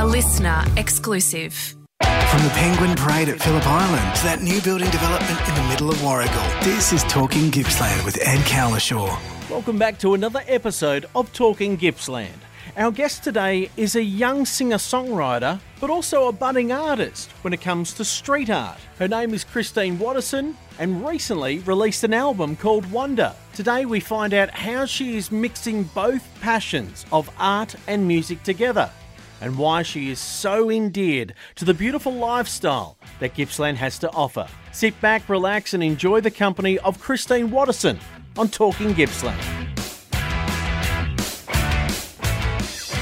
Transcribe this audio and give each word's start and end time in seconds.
A 0.00 0.06
listener 0.06 0.64
exclusive. 0.78 1.76
From 2.00 2.42
the 2.42 2.50
Penguin 2.54 2.96
Parade 2.96 3.28
at 3.28 3.38
Phillip 3.38 3.66
Island 3.66 4.16
to 4.16 4.22
that 4.22 4.40
new 4.40 4.58
building 4.62 4.88
development 4.88 5.38
in 5.46 5.54
the 5.54 5.68
middle 5.68 5.90
of 5.90 5.96
Warragul, 5.96 6.64
this 6.64 6.94
is 6.94 7.02
Talking 7.02 7.50
Gippsland 7.50 8.02
with 8.06 8.16
Ed 8.26 8.38
Cowlishaw. 8.46 9.20
Welcome 9.50 9.76
back 9.78 9.98
to 9.98 10.14
another 10.14 10.40
episode 10.46 11.04
of 11.14 11.30
Talking 11.34 11.76
Gippsland. 11.76 12.32
Our 12.78 12.90
guest 12.90 13.22
today 13.22 13.70
is 13.76 13.94
a 13.94 14.02
young 14.02 14.46
singer 14.46 14.78
songwriter, 14.78 15.60
but 15.82 15.90
also 15.90 16.28
a 16.28 16.32
budding 16.32 16.72
artist 16.72 17.30
when 17.42 17.52
it 17.52 17.60
comes 17.60 17.92
to 17.92 18.04
street 18.06 18.48
art. 18.48 18.78
Her 18.98 19.06
name 19.06 19.34
is 19.34 19.44
Christine 19.44 19.98
Watterson 19.98 20.56
and 20.78 21.06
recently 21.06 21.58
released 21.58 22.04
an 22.04 22.14
album 22.14 22.56
called 22.56 22.90
Wonder. 22.90 23.34
Today 23.52 23.84
we 23.84 24.00
find 24.00 24.32
out 24.32 24.48
how 24.48 24.86
she 24.86 25.18
is 25.18 25.30
mixing 25.30 25.82
both 25.82 26.26
passions 26.40 27.04
of 27.12 27.28
art 27.38 27.74
and 27.86 28.08
music 28.08 28.42
together 28.44 28.90
and 29.40 29.56
why 29.56 29.82
she 29.82 30.10
is 30.10 30.18
so 30.18 30.70
endeared 30.70 31.34
to 31.56 31.64
the 31.64 31.74
beautiful 31.74 32.12
lifestyle 32.12 32.96
that 33.18 33.34
Gippsland 33.34 33.76
has 33.76 33.98
to 34.00 34.10
offer. 34.12 34.46
Sit 34.72 35.00
back, 35.00 35.28
relax, 35.28 35.74
and 35.74 35.82
enjoy 35.82 36.20
the 36.20 36.30
company 36.30 36.78
of 36.80 37.00
Christine 37.00 37.50
Watterson 37.50 37.98
on 38.36 38.48
Talking 38.48 38.92
Gippsland. 38.92 39.40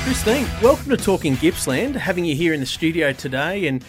Christine, 0.05 0.47
welcome 0.63 0.91
to 0.91 0.97
Talking 0.97 1.35
Gippsland. 1.37 1.95
Having 1.97 2.25
you 2.25 2.35
here 2.35 2.55
in 2.55 2.61
the 2.61 2.67
studio 2.67 3.13
today, 3.13 3.67
and 3.67 3.85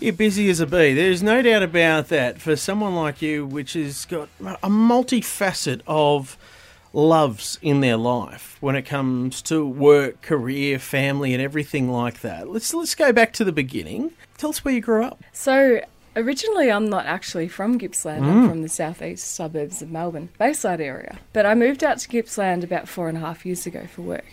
you're 0.00 0.12
busy 0.12 0.50
as 0.50 0.58
a 0.58 0.66
bee. 0.66 0.94
There's 0.94 1.22
no 1.22 1.42
doubt 1.42 1.62
about 1.62 2.08
that 2.08 2.40
for 2.40 2.56
someone 2.56 2.96
like 2.96 3.22
you, 3.22 3.46
which 3.46 3.74
has 3.74 4.04
got 4.04 4.28
a 4.40 4.68
multifacet 4.68 5.80
of 5.86 6.36
loves 6.94 7.58
in 7.60 7.80
their 7.80 7.96
life 7.96 8.56
when 8.60 8.76
it 8.76 8.82
comes 8.82 9.42
to 9.42 9.66
work, 9.66 10.22
career, 10.22 10.78
family, 10.78 11.34
and 11.34 11.42
everything 11.42 11.90
like 11.90 12.20
that. 12.20 12.48
Let's 12.48 12.72
let's 12.72 12.94
go 12.94 13.12
back 13.12 13.32
to 13.34 13.44
the 13.44 13.52
beginning. 13.52 14.12
Tell 14.38 14.50
us 14.50 14.64
where 14.64 14.74
you 14.74 14.80
grew 14.80 15.04
up. 15.04 15.22
So 15.32 15.80
originally, 16.16 16.70
I'm 16.70 16.88
not 16.88 17.06
actually 17.06 17.48
from 17.48 17.78
Gippsland. 17.78 18.24
I'm 18.24 18.48
from 18.48 18.62
the 18.62 18.68
southeast 18.68 19.34
suburbs 19.34 19.82
of 19.82 19.90
Melbourne, 19.90 20.28
Bayside 20.38 20.80
area. 20.80 21.18
But 21.32 21.46
I 21.46 21.54
moved 21.54 21.82
out 21.82 21.98
to 21.98 22.08
Gippsland 22.08 22.64
about 22.64 22.88
four 22.88 23.08
and 23.08 23.18
a 23.18 23.20
half 23.20 23.44
years 23.44 23.66
ago 23.66 23.86
for 23.92 24.02
work, 24.02 24.26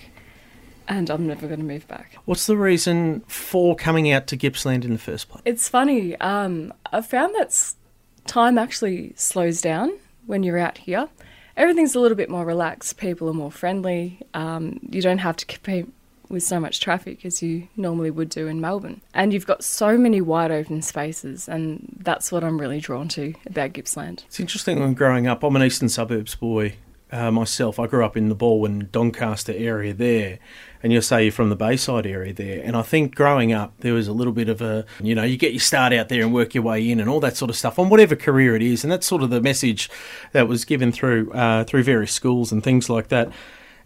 and 0.88 1.10
I'm 1.10 1.28
never 1.28 1.48
going 1.48 1.60
to 1.60 1.66
move 1.66 1.88
back. 1.88 2.16
What's 2.26 2.46
the 2.46 2.58
reason 2.58 3.22
for 3.28 3.76
coming 3.76 4.12
out 4.12 4.28
to 4.28 4.38
Gippsland 4.38 4.86
in 4.86 4.92
the 4.92 5.00
first 5.00 5.30
place? 5.30 5.42
It's 5.46 5.68
funny. 5.68 6.16
Um, 6.18 6.74
I've 6.92 7.08
found 7.08 7.34
that 7.36 7.74
time 8.28 8.58
actually 8.58 9.14
slows 9.16 9.62
down 9.62 9.98
when 10.28 10.44
you're 10.44 10.60
out 10.60 10.78
here. 10.78 11.10
Everything's 11.58 11.96
a 11.96 12.00
little 12.00 12.18
bit 12.18 12.30
more 12.30 12.46
relaxed. 12.46 12.98
People 12.98 13.30
are 13.30 13.34
more 13.34 13.52
friendly. 13.52 14.22
Um, 14.34 14.80
you 14.90 15.02
don't 15.02 15.20
have 15.20 15.38
to 15.38 15.46
compete 15.46 15.88
with 16.30 16.44
so 16.44 16.60
much 16.60 16.80
traffic 16.80 17.26
as 17.26 17.44
you 17.44 17.68
normally 17.76 18.10
would 18.10 18.30
do 18.30 18.48
in 18.48 18.62
Melbourne. 18.62 19.02
And 19.14 19.34
you've 19.34 19.46
got 19.46 19.64
so 19.64 19.98
many 19.98 20.22
wide 20.22 20.52
open 20.52 20.82
spaces, 20.82 21.50
and 21.50 21.98
that's 22.00 22.32
what 22.32 22.44
I'm 22.44 22.60
really 22.60 22.80
drawn 22.80 23.10
to 23.10 23.34
about 23.46 23.74
Gippsland. 23.74 24.24
It's 24.28 24.40
interesting 24.40 24.80
when 24.80 24.94
growing 24.94 25.28
up, 25.28 25.44
I'm 25.44 25.56
an 25.56 25.64
eastern 25.64 25.90
suburbs 25.90 26.36
boy 26.36 26.76
uh, 27.12 27.32
myself. 27.32 27.80
I 27.80 27.88
grew 27.88 28.06
up 28.06 28.16
in 28.16 28.30
the 28.30 28.36
Balwyn, 28.36 28.92
Doncaster 28.92 29.54
area 29.54 29.94
there, 29.94 30.40
and 30.82 30.92
you'll 30.92 31.02
say 31.02 31.24
you're 31.24 31.32
from 31.32 31.50
the 31.50 31.56
Bayside 31.56 32.06
area 32.06 32.34
there. 32.34 32.62
And 32.64 32.76
I 32.76 32.82
think 32.82 33.16
growing 33.16 33.54
up, 33.54 33.74
there 33.80 33.94
was 33.94 34.08
a 34.08 34.14
little 34.14 34.34
bit 34.34 34.50
of 34.50 34.62
a, 34.62 34.86
you 35.02 35.14
know, 35.14 35.24
you 35.24 35.38
get 35.38 35.52
your 35.52 35.60
start 35.60 35.94
out 35.94 36.10
there 36.10 36.22
and 36.22 36.34
work 36.34 36.56
your 36.56 36.64
way 36.64 36.90
in 36.90 37.00
and 37.00 37.10
all 37.10 37.20
that 37.20 37.38
sort 37.38 37.50
of 37.50 37.56
stuff 37.56 37.78
on 37.78 37.90
whatever 37.90 38.16
career 38.16 38.56
it 38.56 38.62
is. 38.62 38.84
And 38.84 38.92
that's 38.92 39.06
sort 39.06 39.24
of 39.24 39.30
the 39.30 39.42
message 39.42 39.90
that 40.32 40.48
was 40.48 40.66
given 40.66 40.92
through 40.92 41.32
uh, 41.34 41.64
through 41.66 41.84
various 41.84 42.12
schools 42.12 42.52
and 42.52 42.64
things 42.64 42.90
like 42.90 43.10
that. 43.10 43.32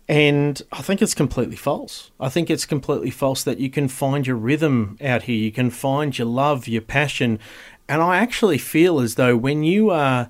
And 0.07 0.61
I 0.71 0.83
think 0.83 1.01
it's 1.01 1.15
completely 1.15 1.55
false. 1.55 2.11
I 2.19 2.29
think 2.29 2.51
it's 2.51 2.65
completely 2.65 3.09
false 3.09 3.43
that 3.43 3.59
you 3.59 3.71
can 3.71 3.87
find 3.87 4.27
your 4.27 4.35
rhythm 4.35 4.97
out 5.01 5.23
here. 5.23 5.35
You 5.35 5.51
can 5.51 5.71
find 5.71 6.15
your 6.15 6.27
love, 6.27 6.67
your 6.67 6.83
passion. 6.83 7.39
And 7.89 8.01
I 8.01 8.17
actually 8.17 8.59
feel 8.59 8.99
as 8.99 9.15
though 9.15 9.35
when 9.35 9.63
you 9.63 9.89
are 9.89 10.30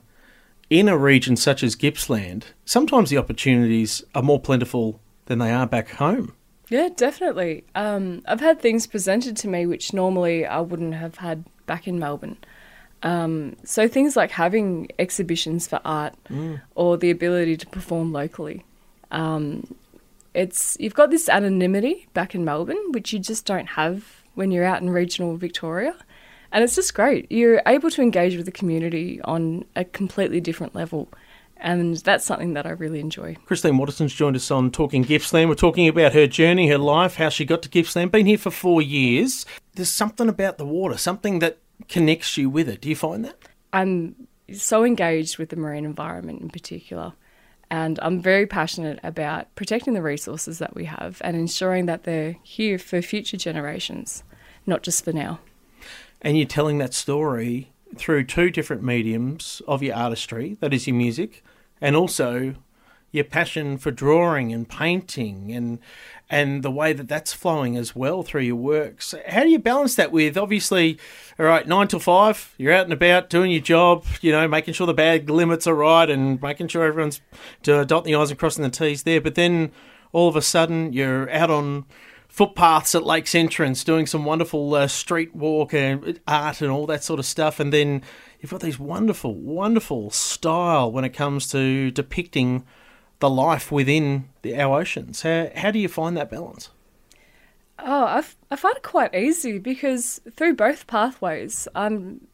in 0.69 0.87
a 0.87 0.97
region 0.97 1.35
such 1.35 1.63
as 1.63 1.75
Gippsland, 1.75 2.45
sometimes 2.65 3.09
the 3.09 3.17
opportunities 3.17 4.03
are 4.13 4.23
more 4.23 4.39
plentiful 4.39 4.99
than 5.25 5.39
they 5.39 5.51
are 5.51 5.67
back 5.67 5.89
home. 5.91 6.33
Yeah, 6.69 6.89
definitely. 6.95 7.63
Um, 7.75 8.23
I've 8.27 8.39
had 8.39 8.59
things 8.59 8.87
presented 8.87 9.37
to 9.37 9.47
me 9.47 9.65
which 9.65 9.93
normally 9.93 10.45
I 10.45 10.61
wouldn't 10.61 10.95
have 10.95 11.17
had 11.17 11.45
back 11.65 11.87
in 11.87 11.99
Melbourne. 11.99 12.37
Um, 13.03 13.55
so 13.63 13.87
things 13.87 14.15
like 14.15 14.31
having 14.31 14.89
exhibitions 14.97 15.67
for 15.67 15.79
art 15.85 16.15
or 16.73 16.97
the 16.97 17.11
ability 17.11 17.57
to 17.57 17.67
perform 17.67 18.11
locally. 18.11 18.65
Um, 19.11 19.75
it's 20.33 20.75
you've 20.79 20.95
got 20.95 21.11
this 21.11 21.29
anonymity 21.29 22.07
back 22.13 22.33
in 22.33 22.43
Melbourne, 22.43 22.91
which 22.91 23.13
you 23.13 23.19
just 23.19 23.45
don't 23.45 23.67
have 23.67 24.23
when 24.33 24.51
you're 24.51 24.65
out 24.65 24.81
in 24.81 24.89
regional 24.89 25.37
Victoria, 25.37 25.95
and 26.55 26.63
it's 26.63 26.75
just 26.75 26.95
great. 26.95 27.29
You're 27.29 27.61
able 27.67 27.91
to 27.91 28.01
engage 28.01 28.37
with 28.37 28.45
the 28.45 28.51
community 28.51 29.19
on 29.25 29.65
a 29.75 29.83
completely 29.83 30.39
different 30.39 30.73
level, 30.73 31.09
and 31.57 31.97
that's 31.97 32.23
something 32.23 32.53
that 32.53 32.65
I 32.65 32.69
really 32.69 33.01
enjoy. 33.01 33.35
Christine 33.45 33.77
Watterson's 33.77 34.13
joined 34.13 34.37
us 34.37 34.49
on 34.49 34.71
Talking 34.71 35.03
Gippsland. 35.03 35.49
We're 35.49 35.55
talking 35.55 35.85
about 35.89 36.13
her 36.13 36.27
journey, 36.27 36.69
her 36.69 36.77
life, 36.77 37.17
how 37.17 37.27
she 37.27 37.43
got 37.43 37.61
to 37.63 37.69
Gippsland. 37.69 38.09
Been 38.09 38.25
here 38.25 38.37
for 38.37 38.51
four 38.51 38.81
years. 38.81 39.45
There's 39.73 39.91
something 39.91 40.29
about 40.29 40.57
the 40.57 40.65
water, 40.65 40.97
something 40.97 41.39
that 41.39 41.57
connects 41.89 42.37
you 42.37 42.49
with 42.49 42.69
it. 42.69 42.79
Do 42.79 42.87
you 42.87 42.95
find 42.95 43.25
that? 43.25 43.37
I'm 43.73 44.15
so 44.53 44.85
engaged 44.85 45.37
with 45.37 45.49
the 45.49 45.57
marine 45.57 45.83
environment 45.83 46.41
in 46.41 46.49
particular. 46.49 47.11
And 47.69 47.99
I'm 48.01 48.21
very 48.21 48.47
passionate 48.47 49.01
about 49.03 49.53
protecting 49.55 49.93
the 49.93 50.01
resources 50.01 50.59
that 50.59 50.73
we 50.73 50.85
have 50.85 51.21
and 51.21 51.35
ensuring 51.35 51.87
that 51.87 52.03
they're 52.03 52.37
here 52.43 52.77
for 52.77 53.01
future 53.01 53.35
generations, 53.35 54.23
not 54.65 54.83
just 54.83 55.03
for 55.03 55.11
now. 55.11 55.39
And 56.25 56.35
you're 56.35 56.47
telling 56.47 56.79
that 56.79 56.95
story 56.95 57.71
through 57.95 58.23
two 58.23 58.49
different 58.49 58.81
mediums 58.81 59.61
of 59.67 59.83
your 59.83 59.95
artistry 59.95 60.57
that 60.59 60.73
is 60.73 60.87
your 60.87 60.95
music, 60.95 61.43
and 61.79 61.95
also 61.95 62.55
your 63.11 63.23
passion 63.23 63.77
for 63.77 63.91
drawing 63.91 64.51
and 64.51 64.67
painting 64.67 65.51
and 65.51 65.77
and 66.27 66.63
the 66.63 66.71
way 66.71 66.93
that 66.93 67.07
that's 67.07 67.31
flowing 67.31 67.77
as 67.77 67.95
well 67.95 68.23
through 68.23 68.41
your 68.41 68.55
works. 68.55 69.13
How 69.27 69.43
do 69.43 69.49
you 69.49 69.59
balance 69.59 69.93
that 69.97 70.11
with 70.11 70.35
obviously, 70.35 70.97
all 71.37 71.45
right, 71.45 71.67
nine 71.67 71.87
till 71.87 71.99
five, 71.99 72.55
you're 72.57 72.73
out 72.73 72.85
and 72.85 72.93
about 72.93 73.29
doing 73.29 73.51
your 73.51 73.61
job, 73.61 74.03
you 74.21 74.31
know, 74.31 74.47
making 74.47 74.73
sure 74.73 74.87
the 74.87 74.95
bag 74.95 75.29
limits 75.29 75.67
are 75.67 75.75
right 75.75 76.09
and 76.09 76.41
making 76.41 76.69
sure 76.69 76.83
everyone's 76.83 77.21
dotting 77.61 78.11
the 78.11 78.15
i's 78.15 78.31
and 78.31 78.39
crossing 78.39 78.63
the 78.63 78.71
t's 78.71 79.03
there. 79.03 79.21
But 79.21 79.35
then 79.35 79.71
all 80.11 80.27
of 80.27 80.35
a 80.35 80.41
sudden 80.41 80.91
you're 80.91 81.29
out 81.29 81.51
on 81.51 81.85
footpaths 82.35 82.93
at 82.93 83.05
Lakes 83.05 83.33
Entrance 83.33 83.85
doing 83.85 84.05
some 84.05 84.25
wonderful 84.25 84.75
uh, 84.75 84.87
street 84.87 85.33
walk 85.33 85.73
and 85.73 86.19
art 86.27 86.59
and 86.59 86.69
all 86.69 86.85
that 86.85 87.01
sort 87.01 87.17
of 87.17 87.25
stuff, 87.25 87.61
and 87.61 87.71
then 87.71 88.01
you've 88.41 88.51
got 88.51 88.59
these 88.59 88.77
wonderful, 88.77 89.33
wonderful 89.33 90.09
style 90.09 90.91
when 90.91 91.05
it 91.05 91.13
comes 91.13 91.49
to 91.51 91.91
depicting 91.91 92.65
the 93.19 93.29
life 93.29 93.71
within 93.71 94.27
the, 94.41 94.53
our 94.59 94.81
oceans. 94.81 95.21
How, 95.21 95.49
how 95.55 95.71
do 95.71 95.79
you 95.79 95.87
find 95.87 96.17
that 96.17 96.29
balance? 96.29 96.71
Oh, 97.79 98.03
I, 98.51 98.55
find 98.57 98.75
it 98.75 98.83
quite 98.83 99.15
easy 99.15 99.57
because 99.57 100.19
through 100.35 100.55
both 100.55 100.87
pathways, 100.87 101.69
I'm 101.73 102.27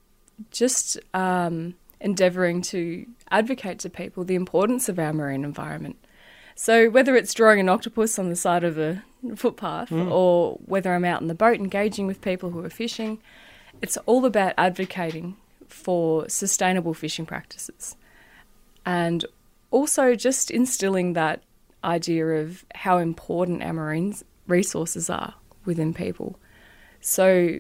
just 0.50 0.98
um, 1.14 1.76
endeavouring 2.00 2.64
to 2.64 3.06
advocate 3.30 3.78
to 3.80 3.90
people 3.92 4.24
the 4.24 4.34
importance 4.34 4.90
of 4.90 4.98
our 4.98 5.14
marine 5.14 5.44
environment. 5.44 5.98
So 6.56 6.90
whether 6.90 7.16
it's 7.16 7.34
drawing 7.34 7.60
an 7.60 7.70
octopus 7.70 8.20
on 8.20 8.30
the 8.30 8.36
side 8.36 8.64
of 8.64 8.78
a 8.78 9.04
footpath 9.36 9.90
mm. 9.90 10.12
or 10.12 10.58
whether 10.66 10.94
I'm 10.94 11.06
out 11.06 11.22
in 11.22 11.28
the 11.28 11.36
boat 11.36 11.58
engaging 11.58 12.08
with 12.08 12.22
people 12.22 12.52
who 12.52 12.64
are 12.64 12.70
fishing, 12.70 13.20
it's 13.82 13.98
all 14.06 14.26
about 14.26 14.54
advocating 14.58 15.38
for 15.68 16.28
sustainable 16.30 16.94
fishing 16.94 17.26
practices. 17.26 17.96
And 18.86 19.26
also 19.70 20.16
just 20.16 20.52
instilling 20.52 21.14
that 21.14 21.42
idea 21.84 22.26
of 22.26 22.66
how 22.76 22.98
important 22.98 23.64
our 23.64 23.74
marine 23.74 24.16
resources 24.48 25.10
are 25.10 25.36
within 25.66 25.94
people. 25.94 26.38
So 27.00 27.60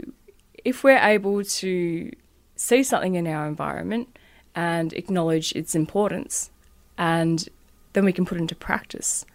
if 0.63 0.83
we're 0.83 0.97
able 0.97 1.43
to 1.43 2.11
see 2.55 2.83
something 2.83 3.15
in 3.15 3.27
our 3.27 3.47
environment 3.47 4.17
and 4.53 4.93
acknowledge 4.93 5.53
its 5.53 5.73
importance, 5.73 6.51
and 6.97 7.47
then 7.93 8.05
we 8.05 8.13
can 8.13 8.25
put 8.25 8.37
into 8.37 8.55
practice 8.55 9.25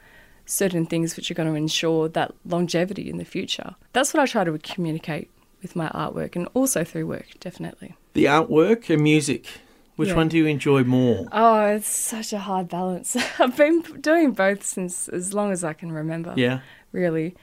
certain 0.45 0.87
things 0.87 1.17
which 1.17 1.31
are 1.31 1.35
going 1.35 1.49
to 1.49 1.55
ensure 1.57 2.09
that 2.09 2.33
longevity 2.45 3.11
in 3.11 3.17
the 3.19 3.25
future. 3.25 3.75
That's 3.93 4.15
what 4.15 4.23
I 4.23 4.27
try 4.27 4.45
to 4.45 4.57
communicate 4.59 5.29
with 5.61 5.75
my 5.75 5.89
artwork 5.89 6.37
and 6.37 6.49
also 6.55 6.85
through 6.85 7.07
work, 7.07 7.27
definitely. 7.41 7.95
The 8.13 8.27
artwork 8.27 8.89
and 8.89 9.03
music. 9.03 9.47
Which 9.97 10.11
Yeah. 10.11 10.17
one 10.17 10.29
do 10.29 10.37
you 10.37 10.45
enjoy 10.47 10.85
more? 10.85 11.27
Oh, 11.33 11.65
it's 11.65 11.89
such 11.89 12.35
a 12.35 12.39
hard 12.39 12.69
balance. 12.69 13.17
I've 13.41 13.57
been 13.57 13.81
doing 14.03 14.33
both 14.33 14.63
since 14.63 15.09
as 15.09 15.33
long 15.33 15.51
as 15.53 15.65
I 15.65 15.73
can 15.73 15.91
remember. 15.91 16.35
Yeah. 16.37 16.61
Really. 16.93 17.35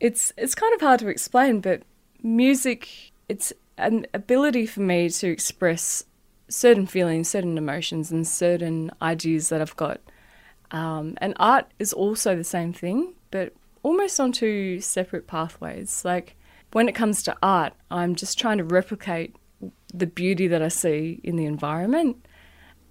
It's 0.00 0.30
it's 0.36 0.54
kind 0.54 0.74
of 0.74 0.82
hard 0.82 1.00
to 1.00 1.08
explain, 1.08 1.60
but 1.60 1.82
music 2.22 2.88
it's 3.28 3.52
an 3.78 4.06
ability 4.12 4.66
for 4.66 4.80
me 4.80 5.08
to 5.08 5.28
express 5.28 6.04
certain 6.48 6.86
feelings, 6.86 7.28
certain 7.30 7.56
emotions 7.56 8.10
and 8.12 8.28
certain 8.28 8.90
ideas 9.00 9.48
that 9.48 9.62
I've 9.62 9.76
got. 9.76 9.98
Um, 10.70 11.16
and 11.20 11.34
art 11.38 11.66
is 11.78 11.92
also 11.92 12.34
the 12.36 12.44
same 12.44 12.72
thing, 12.72 13.14
but 13.30 13.52
almost 13.82 14.18
on 14.18 14.32
two 14.32 14.80
separate 14.80 15.26
pathways. 15.26 16.04
Like 16.04 16.36
when 16.72 16.88
it 16.88 16.94
comes 16.94 17.22
to 17.24 17.36
art, 17.42 17.74
I'm 17.90 18.14
just 18.14 18.38
trying 18.38 18.58
to 18.58 18.64
replicate 18.64 19.36
the 19.92 20.06
beauty 20.06 20.48
that 20.48 20.62
I 20.62 20.68
see 20.68 21.20
in 21.22 21.36
the 21.36 21.44
environment. 21.44 22.26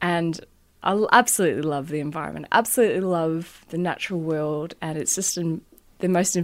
And 0.02 0.40
I 0.84 1.06
absolutely 1.12 1.62
love 1.62 1.90
the 1.90 2.00
environment, 2.00 2.48
absolutely 2.52 3.02
love 3.02 3.66
the 3.70 3.78
natural 3.78 4.20
world, 4.20 4.76
and 4.82 4.98
it's 4.98 5.16
just 5.16 5.36
the 5.36 6.08
most 6.08 6.38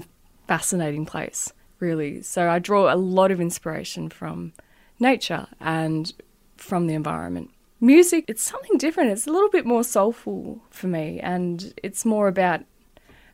fascinating 0.48 1.06
place, 1.06 1.54
really. 1.80 2.22
So 2.22 2.50
I 2.50 2.60
draw 2.60 2.94
a 2.94 2.96
lot 2.96 3.32
of 3.32 3.42
inspiration 3.42 4.10
from 4.10 4.54
nature 5.00 5.48
and 5.60 6.14
from 6.58 6.88
the 6.88 6.94
environment. 6.94 7.52
Music, 7.82 8.26
it's 8.28 8.44
something 8.44 8.78
different. 8.78 9.12
It's 9.12 9.28
a 9.28 9.32
little 9.32 9.50
bit 9.50 9.66
more 9.66 9.84
soulful 9.84 10.62
for 10.70 10.88
me, 10.88 11.20
and 11.22 11.74
it's 11.82 12.06
more 12.06 12.28
about 12.28 12.62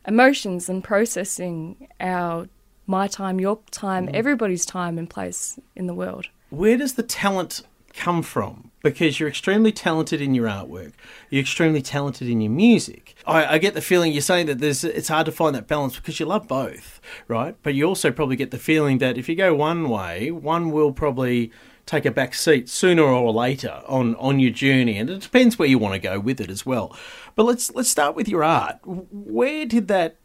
emotions 0.06 0.68
and 0.68 0.84
processing 0.84 1.88
our 1.98 2.48
my 2.86 3.08
time, 3.08 3.40
your 3.40 3.58
time, 3.70 4.06
mm. 4.06 4.14
everybody's 4.14 4.64
time 4.64 4.98
and 4.98 5.10
place 5.10 5.58
in 5.74 5.86
the 5.86 5.94
world. 5.94 6.28
Where 6.50 6.76
does 6.76 6.94
the 6.94 7.02
talent 7.02 7.62
come 7.94 8.22
from? 8.22 8.70
Because 8.82 9.18
you're 9.18 9.28
extremely 9.28 9.72
talented 9.72 10.20
in 10.20 10.32
your 10.32 10.46
artwork, 10.46 10.92
you're 11.28 11.40
extremely 11.40 11.82
talented 11.82 12.28
in 12.28 12.40
your 12.40 12.52
music. 12.52 13.16
I, 13.26 13.54
I, 13.54 13.58
get 13.58 13.74
the 13.74 13.80
feeling 13.80 14.12
you're 14.12 14.22
saying 14.22 14.46
that 14.46 14.60
there's 14.60 14.84
it's 14.84 15.08
hard 15.08 15.26
to 15.26 15.32
find 15.32 15.56
that 15.56 15.66
balance 15.66 15.96
because 15.96 16.20
you 16.20 16.26
love 16.26 16.46
both, 16.46 17.00
right? 17.26 17.56
But 17.64 17.74
you 17.74 17.84
also 17.84 18.12
probably 18.12 18.36
get 18.36 18.52
the 18.52 18.58
feeling 18.58 18.98
that 18.98 19.18
if 19.18 19.28
you 19.28 19.34
go 19.34 19.54
one 19.54 19.88
way, 19.88 20.30
one 20.30 20.70
will 20.70 20.92
probably 20.92 21.50
take 21.86 22.04
a 22.04 22.10
back 22.10 22.34
seat 22.34 22.68
sooner 22.68 23.02
or 23.02 23.32
later 23.32 23.82
on, 23.86 24.16
on 24.16 24.40
your 24.40 24.50
journey, 24.50 24.98
and 24.98 25.08
it 25.08 25.20
depends 25.20 25.58
where 25.58 25.68
you 25.68 25.78
want 25.78 25.94
to 25.94 26.00
go 26.00 26.18
with 26.20 26.40
it 26.40 26.50
as 26.50 26.66
well. 26.66 26.94
But 27.34 27.44
let's 27.44 27.72
let's 27.74 27.88
start 27.88 28.16
with 28.16 28.28
your 28.28 28.44
art. 28.44 28.78
Where 28.84 29.64
did 29.64 29.88
that 29.88 30.16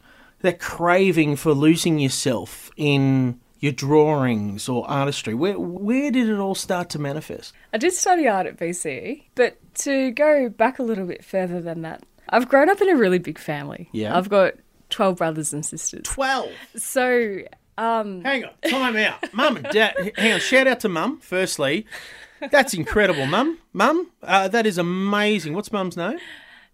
that 0.41 0.59
craving 0.59 1.35
for 1.35 1.53
losing 1.53 1.99
yourself 1.99 2.71
in 2.75 3.39
your 3.59 3.71
drawings 3.71 4.67
or 4.67 4.89
artistry? 4.89 5.33
Where 5.33 5.59
where 5.59 6.11
did 6.11 6.27
it 6.27 6.39
all 6.39 6.55
start 6.55 6.89
to 6.91 6.99
manifest? 6.99 7.53
I 7.71 7.77
did 7.77 7.93
study 7.93 8.27
art 8.27 8.47
at 8.47 8.57
VCE, 8.57 9.23
but 9.35 9.57
to 9.75 10.11
go 10.11 10.49
back 10.49 10.79
a 10.79 10.83
little 10.83 11.05
bit 11.05 11.23
further 11.23 11.61
than 11.61 11.83
that, 11.83 12.03
I've 12.29 12.49
grown 12.49 12.69
up 12.69 12.81
in 12.81 12.89
a 12.89 12.95
really 12.95 13.19
big 13.19 13.37
family. 13.37 13.87
Yeah, 13.91 14.17
I've 14.17 14.29
got 14.29 14.55
twelve 14.89 15.17
brothers 15.17 15.53
and 15.53 15.65
sisters. 15.65 16.01
Twelve. 16.03 16.51
So. 16.75 17.43
Um... 17.77 18.23
Hang 18.23 18.45
on, 18.45 18.51
time 18.69 18.95
out. 18.97 19.33
Mum 19.33 19.57
and 19.57 19.67
Dad, 19.69 20.11
hang 20.15 20.33
on, 20.33 20.39
shout 20.39 20.67
out 20.67 20.79
to 20.81 20.89
Mum, 20.89 21.19
firstly. 21.19 21.85
That's 22.51 22.73
incredible, 22.73 23.25
Mum. 23.25 23.59
Mum, 23.73 24.09
uh, 24.23 24.47
that 24.47 24.65
is 24.65 24.77
amazing. 24.77 25.53
What's 25.53 25.71
Mum's 25.71 25.95
name? 25.95 26.17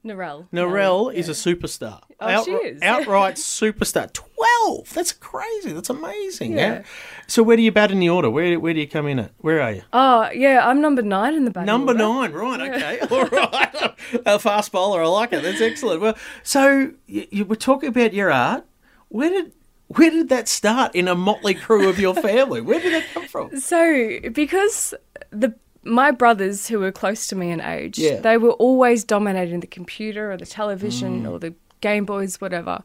Narelle. 0.06 0.48
Narelle 0.54 1.14
is 1.14 1.28
a 1.28 1.34
superstar. 1.34 2.02
Oh, 2.20 2.28
Out, 2.28 2.46
she 2.46 2.52
is. 2.52 2.82
outright 2.82 3.36
superstar. 3.38 4.12
Twelve. 4.14 4.94
That's 4.94 5.12
crazy. 5.12 5.74
That's 5.74 5.90
amazing. 5.90 6.54
Yeah. 6.54 6.58
yeah. 6.58 6.84
So 7.28 7.44
where 7.44 7.58
do 7.58 7.64
you 7.64 7.72
bat 7.72 7.92
in 7.92 8.00
the 8.00 8.10
order? 8.10 8.30
Where 8.30 8.60
where 8.60 8.74
do 8.74 8.80
you 8.80 8.88
come 8.88 9.08
in 9.08 9.20
at? 9.20 9.32
Where 9.40 9.62
are 9.62 9.72
you? 9.74 9.82
Oh 9.92 10.30
yeah, 10.32 10.66
I'm 10.66 10.82
number 10.82 11.02
nine 11.02 11.34
in 11.34 11.46
the 11.46 11.52
batting 11.52 11.66
Number 11.66 11.92
order. 11.92 12.04
nine. 12.04 12.32
Right. 12.32 12.62
Okay. 12.74 13.00
All 13.12 13.26
right. 13.26 13.96
a 14.26 14.40
fast 14.40 14.72
bowler. 14.72 15.02
I 15.04 15.08
like 15.08 15.34
it. 15.34 15.44
That's 15.44 15.62
excellent. 15.62 16.00
Well, 16.02 16.18
so 16.44 16.92
you, 17.08 17.28
you 17.30 17.46
were 17.46 17.56
talking 17.56 17.90
about 17.90 18.14
your 18.14 18.32
art. 18.32 18.66
Where 19.10 19.30
did 19.30 19.52
where 19.88 20.10
did 20.10 20.30
that 20.30 20.48
start 20.48 20.96
in 20.96 21.08
a 21.08 21.16
motley 21.16 21.54
crew 21.54 21.88
of 21.90 22.00
your 22.00 22.14
family? 22.14 22.62
Where 22.62 22.80
did 22.80 22.94
that 22.94 23.06
come 23.14 23.28
from? 23.28 23.60
So, 23.60 24.20
because 24.34 24.94
the 25.32 25.54
my 25.84 26.12
brothers 26.12 26.68
who 26.68 26.80
were 26.80 26.92
close 26.92 27.28
to 27.28 27.36
me 27.36 27.50
in 27.52 27.62
age, 27.62 27.98
yeah. 27.98 28.20
they 28.20 28.38
were 28.38 28.52
always 28.52 29.04
dominating 29.04 29.62
the 29.62 29.68
computer 29.68 30.32
or 30.32 30.38
the 30.38 30.46
television 30.46 31.24
mm. 31.24 31.32
or 31.32 31.40
the 31.40 31.54
Game 31.82 32.06
Boys, 32.06 32.42
whatever. 32.42 32.84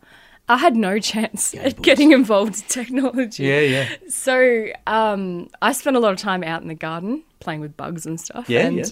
I 0.48 0.56
had 0.56 0.76
no 0.76 0.98
chance 0.98 1.52
Game 1.52 1.62
at 1.62 1.76
Boys. 1.76 1.84
getting 1.84 2.12
involved 2.12 2.56
in 2.56 2.68
technology. 2.68 3.44
Yeah, 3.44 3.60
yeah. 3.60 3.88
So 4.08 4.68
um, 4.86 5.48
I 5.60 5.72
spent 5.72 5.96
a 5.96 6.00
lot 6.00 6.12
of 6.12 6.18
time 6.18 6.44
out 6.44 6.62
in 6.62 6.68
the 6.68 6.74
garden 6.74 7.24
playing 7.40 7.60
with 7.60 7.76
bugs 7.76 8.06
and 8.06 8.20
stuff. 8.20 8.48
Yeah, 8.48 8.66
and 8.66 8.76
yeah. 8.76 8.84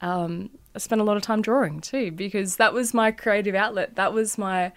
Um, 0.00 0.50
I 0.74 0.78
spent 0.78 1.00
a 1.00 1.04
lot 1.04 1.16
of 1.16 1.22
time 1.22 1.42
drawing 1.42 1.80
too 1.80 2.10
because 2.12 2.56
that 2.56 2.72
was 2.72 2.94
my 2.94 3.10
creative 3.10 3.54
outlet. 3.54 3.96
That 3.96 4.14
was 4.14 4.38
my 4.38 4.72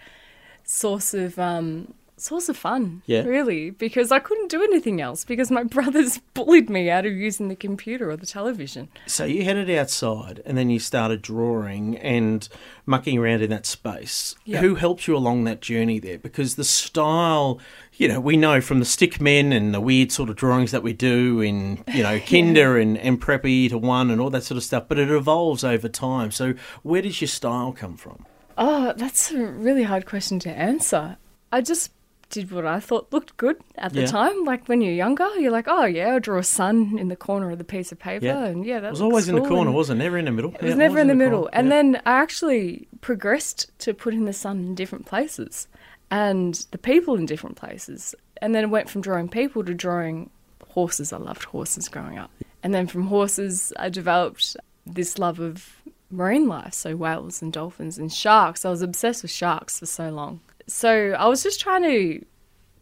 source 0.64 1.14
of 1.14 1.38
um, 1.38 1.94
source 2.24 2.48
of 2.48 2.56
fun, 2.56 3.02
yeah. 3.06 3.22
really, 3.22 3.70
because 3.70 4.10
I 4.10 4.18
couldn't 4.18 4.50
do 4.50 4.62
anything 4.62 5.00
else 5.00 5.24
because 5.24 5.50
my 5.50 5.62
brothers 5.76 6.18
bullied 6.32 6.70
me 6.70 6.90
out 6.90 7.06
of 7.06 7.12
using 7.12 7.48
the 7.48 7.56
computer 7.56 8.10
or 8.10 8.16
the 8.16 8.26
television. 8.26 8.88
So 9.06 9.24
you 9.24 9.44
headed 9.44 9.70
outside 9.70 10.42
and 10.46 10.56
then 10.56 10.70
you 10.70 10.78
started 10.78 11.22
drawing 11.22 11.96
and 11.98 12.48
mucking 12.86 13.18
around 13.18 13.42
in 13.42 13.50
that 13.50 13.66
space. 13.66 14.34
Yep. 14.44 14.62
Who 14.62 14.74
helped 14.76 15.06
you 15.06 15.16
along 15.16 15.44
that 15.44 15.60
journey 15.60 15.98
there? 15.98 16.18
Because 16.18 16.56
the 16.56 16.64
style, 16.64 17.60
you 17.94 18.08
know, 18.08 18.20
we 18.20 18.36
know 18.36 18.60
from 18.60 18.78
the 18.78 18.84
stick 18.84 19.20
men 19.20 19.52
and 19.52 19.74
the 19.74 19.80
weird 19.80 20.10
sort 20.10 20.30
of 20.30 20.36
drawings 20.36 20.70
that 20.70 20.82
we 20.82 20.92
do 20.92 21.40
in, 21.40 21.84
you 21.92 22.02
know, 22.02 22.18
kinder 22.26 22.76
yeah. 22.76 22.82
and, 22.82 22.98
and 22.98 23.20
preppy 23.20 23.68
to 23.68 23.78
one 23.78 24.10
and 24.10 24.20
all 24.20 24.30
that 24.30 24.44
sort 24.44 24.56
of 24.56 24.64
stuff, 24.64 24.84
but 24.88 24.98
it 24.98 25.10
evolves 25.10 25.62
over 25.62 25.88
time. 25.88 26.30
So 26.30 26.54
where 26.82 27.02
does 27.02 27.20
your 27.20 27.28
style 27.28 27.72
come 27.72 27.96
from? 27.96 28.26
Oh, 28.56 28.94
that's 28.96 29.32
a 29.32 29.46
really 29.46 29.82
hard 29.82 30.06
question 30.06 30.38
to 30.40 30.50
answer. 30.50 31.16
I 31.50 31.60
just 31.60 31.90
did 32.34 32.50
what 32.50 32.66
I 32.66 32.80
thought 32.80 33.12
looked 33.12 33.36
good 33.36 33.56
at 33.76 33.92
the 33.92 34.00
Yeah. 34.02 34.06
time. 34.06 34.44
Like 34.44 34.66
when 34.68 34.80
you're 34.80 34.92
younger, 34.92 35.26
you're 35.38 35.50
like, 35.52 35.66
oh 35.68 35.84
yeah, 35.86 36.08
I'll 36.12 36.20
draw 36.20 36.38
a 36.38 36.42
sun 36.44 36.98
in 36.98 37.08
the 37.08 37.16
corner 37.16 37.50
of 37.50 37.58
the 37.58 37.64
piece 37.64 37.90
of 37.92 37.98
paper, 37.98 38.26
Yeah. 38.26 38.44
and 38.44 38.64
yeah, 38.66 38.80
that 38.80 38.88
It 38.88 38.90
was 38.90 39.00
always 39.00 39.28
in 39.28 39.34
the 39.36 39.40
corner, 39.40 39.68
and 39.68 39.74
wasn't? 39.74 39.98
Never 40.00 40.18
in 40.18 40.26
the 40.26 40.32
middle. 40.32 40.52
It 40.54 40.62
was 40.62 40.76
never 40.76 40.98
in 40.98 41.06
the 41.08 41.14
middle. 41.14 41.48
And 41.52 41.70
then 41.72 42.00
I 42.04 42.12
actually 42.12 42.88
progressed 43.00 43.70
to 43.80 43.94
putting 43.94 44.24
the 44.26 44.32
sun 44.32 44.58
in 44.58 44.74
different 44.74 45.06
places, 45.06 45.68
and 46.10 46.54
the 46.70 46.78
people 46.78 47.14
in 47.16 47.26
different 47.26 47.56
places, 47.56 48.14
and 48.42 48.54
then 48.54 48.70
went 48.70 48.90
from 48.90 49.00
drawing 49.00 49.28
people 49.28 49.64
to 49.64 49.74
drawing 49.74 50.30
horses. 50.68 51.12
I 51.12 51.18
loved 51.18 51.44
horses 51.44 51.88
growing 51.88 52.18
up, 52.18 52.30
and 52.62 52.74
then 52.74 52.86
from 52.86 53.06
horses, 53.06 53.72
I 53.78 53.88
developed 53.88 54.56
this 54.86 55.18
love 55.18 55.38
of 55.40 55.76
marine 56.10 56.46
life, 56.46 56.74
so 56.74 56.94
whales 56.94 57.42
and 57.42 57.52
dolphins 57.52 57.98
and 57.98 58.12
sharks. 58.12 58.64
I 58.64 58.70
was 58.70 58.82
obsessed 58.82 59.22
with 59.22 59.30
sharks 59.32 59.78
for 59.78 59.86
so 59.86 60.10
long. 60.10 60.40
So 60.66 61.14
I 61.18 61.26
was 61.26 61.42
just 61.42 61.60
trying 61.60 61.82
to 61.82 62.24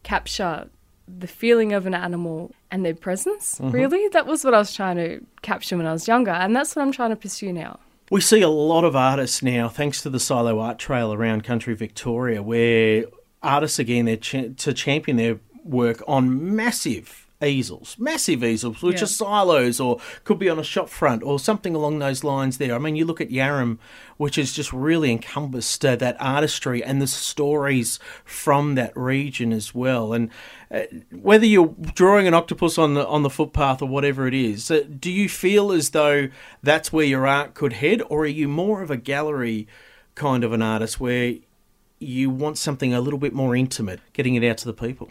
capture 0.03 0.69
the 1.09 1.27
feeling 1.27 1.73
of 1.73 1.87
an 1.87 1.95
animal 1.95 2.53
and 2.71 2.85
their 2.85 2.95
presence, 2.95 3.57
Mm-hmm. 3.59 3.71
really. 3.71 4.09
That 4.09 4.27
was 4.27 4.45
what 4.45 4.55
I 4.55 4.59
was 4.59 4.73
trying 4.75 4.97
to 4.97 5.21
capture 5.43 5.77
when 5.77 5.87
I 5.87 5.93
was 5.93 6.07
younger, 6.09 6.31
and 6.31 6.55
that's 6.55 6.75
what 6.77 6.83
I'm 6.83 6.93
trying 6.93 7.11
to 7.11 7.17
pursue 7.17 7.53
now. 7.53 7.79
We 8.11 8.21
see 8.21 8.41
a 8.43 8.49
lot 8.49 8.85
of 8.85 8.95
artists 8.95 9.43
now, 9.43 9.69
thanks 9.69 10.03
to 10.03 10.11
the 10.11 10.21
Silo 10.21 10.59
Art 10.59 10.79
Trail 10.79 11.13
around 11.13 11.45
country 11.45 11.75
Victoria, 11.75 12.43
where 12.43 13.05
artists 13.43 13.79
again 13.79 14.05
they're 14.05 14.17
ch- 14.17 14.55
to 14.57 14.73
champion 14.73 15.17
their 15.17 15.41
work 15.65 16.03
on 16.07 16.55
massive 16.55 17.22
easels, 17.43 17.97
massive 17.99 18.45
easels, 18.45 18.83
which 18.83 18.99
Yeah. 18.99 19.05
are 19.05 19.07
silos 19.07 19.81
or 19.81 19.99
could 20.25 20.39
be 20.39 20.49
on 20.49 20.59
a 20.59 20.65
shop 20.65 20.89
front 20.89 21.23
or 21.23 21.39
something 21.41 21.75
along 21.75 21.99
those 21.99 22.23
lines. 22.23 22.59
There, 22.59 22.75
I 22.75 22.79
mean, 22.79 22.97
you 22.97 23.05
look 23.05 23.21
at 23.21 23.31
Yarram, 23.31 23.79
which 24.17 24.37
has 24.37 24.53
just 24.53 24.73
really 24.73 25.11
encompassed 25.11 25.85
uh, 25.85 25.97
that 25.97 26.17
artistry 26.21 26.83
and 26.85 27.03
the 27.03 27.07
stories 27.07 27.99
from 28.25 28.77
that 28.77 28.97
region 28.97 29.53
as 29.53 29.75
well. 29.75 30.13
And 30.13 30.31
uh, 30.71 30.83
whether 31.11 31.45
you're 31.47 31.75
drawing 31.95 32.27
an 32.27 32.35
octopus 32.35 32.79
on 32.79 32.95
the 32.95 33.07
on 33.07 33.23
the 33.23 33.31
footpath 33.31 33.83
or 33.83 33.89
whatever 33.89 34.27
it 34.27 34.35
is, 34.35 34.71
uh, 34.71 34.85
do 35.01 35.11
you 35.11 35.29
feel 35.29 35.73
as 35.73 35.91
though 35.91 36.29
that's 36.63 36.93
where 36.93 37.05
your 37.05 37.27
art 37.27 37.55
could 37.55 37.75
head, 37.75 38.03
or 38.09 38.23
are 38.23 38.27
you 38.27 38.49
more 38.49 38.83
of 38.83 38.91
a 38.91 38.97
gallery 38.97 39.67
kind 40.15 40.45
of 40.45 40.53
an 40.53 40.63
artist 40.63 41.01
where 41.01 41.35
you 41.99 42.29
want 42.31 42.59
something 42.59 42.93
a 42.93 43.01
little 43.01 43.19
bit 43.19 43.33
more 43.33 43.55
intimate, 43.57 44.01
getting 44.13 44.35
it 44.35 44.45
out 44.45 44.59
to 44.59 44.67
the 44.67 44.73
people? 44.73 45.11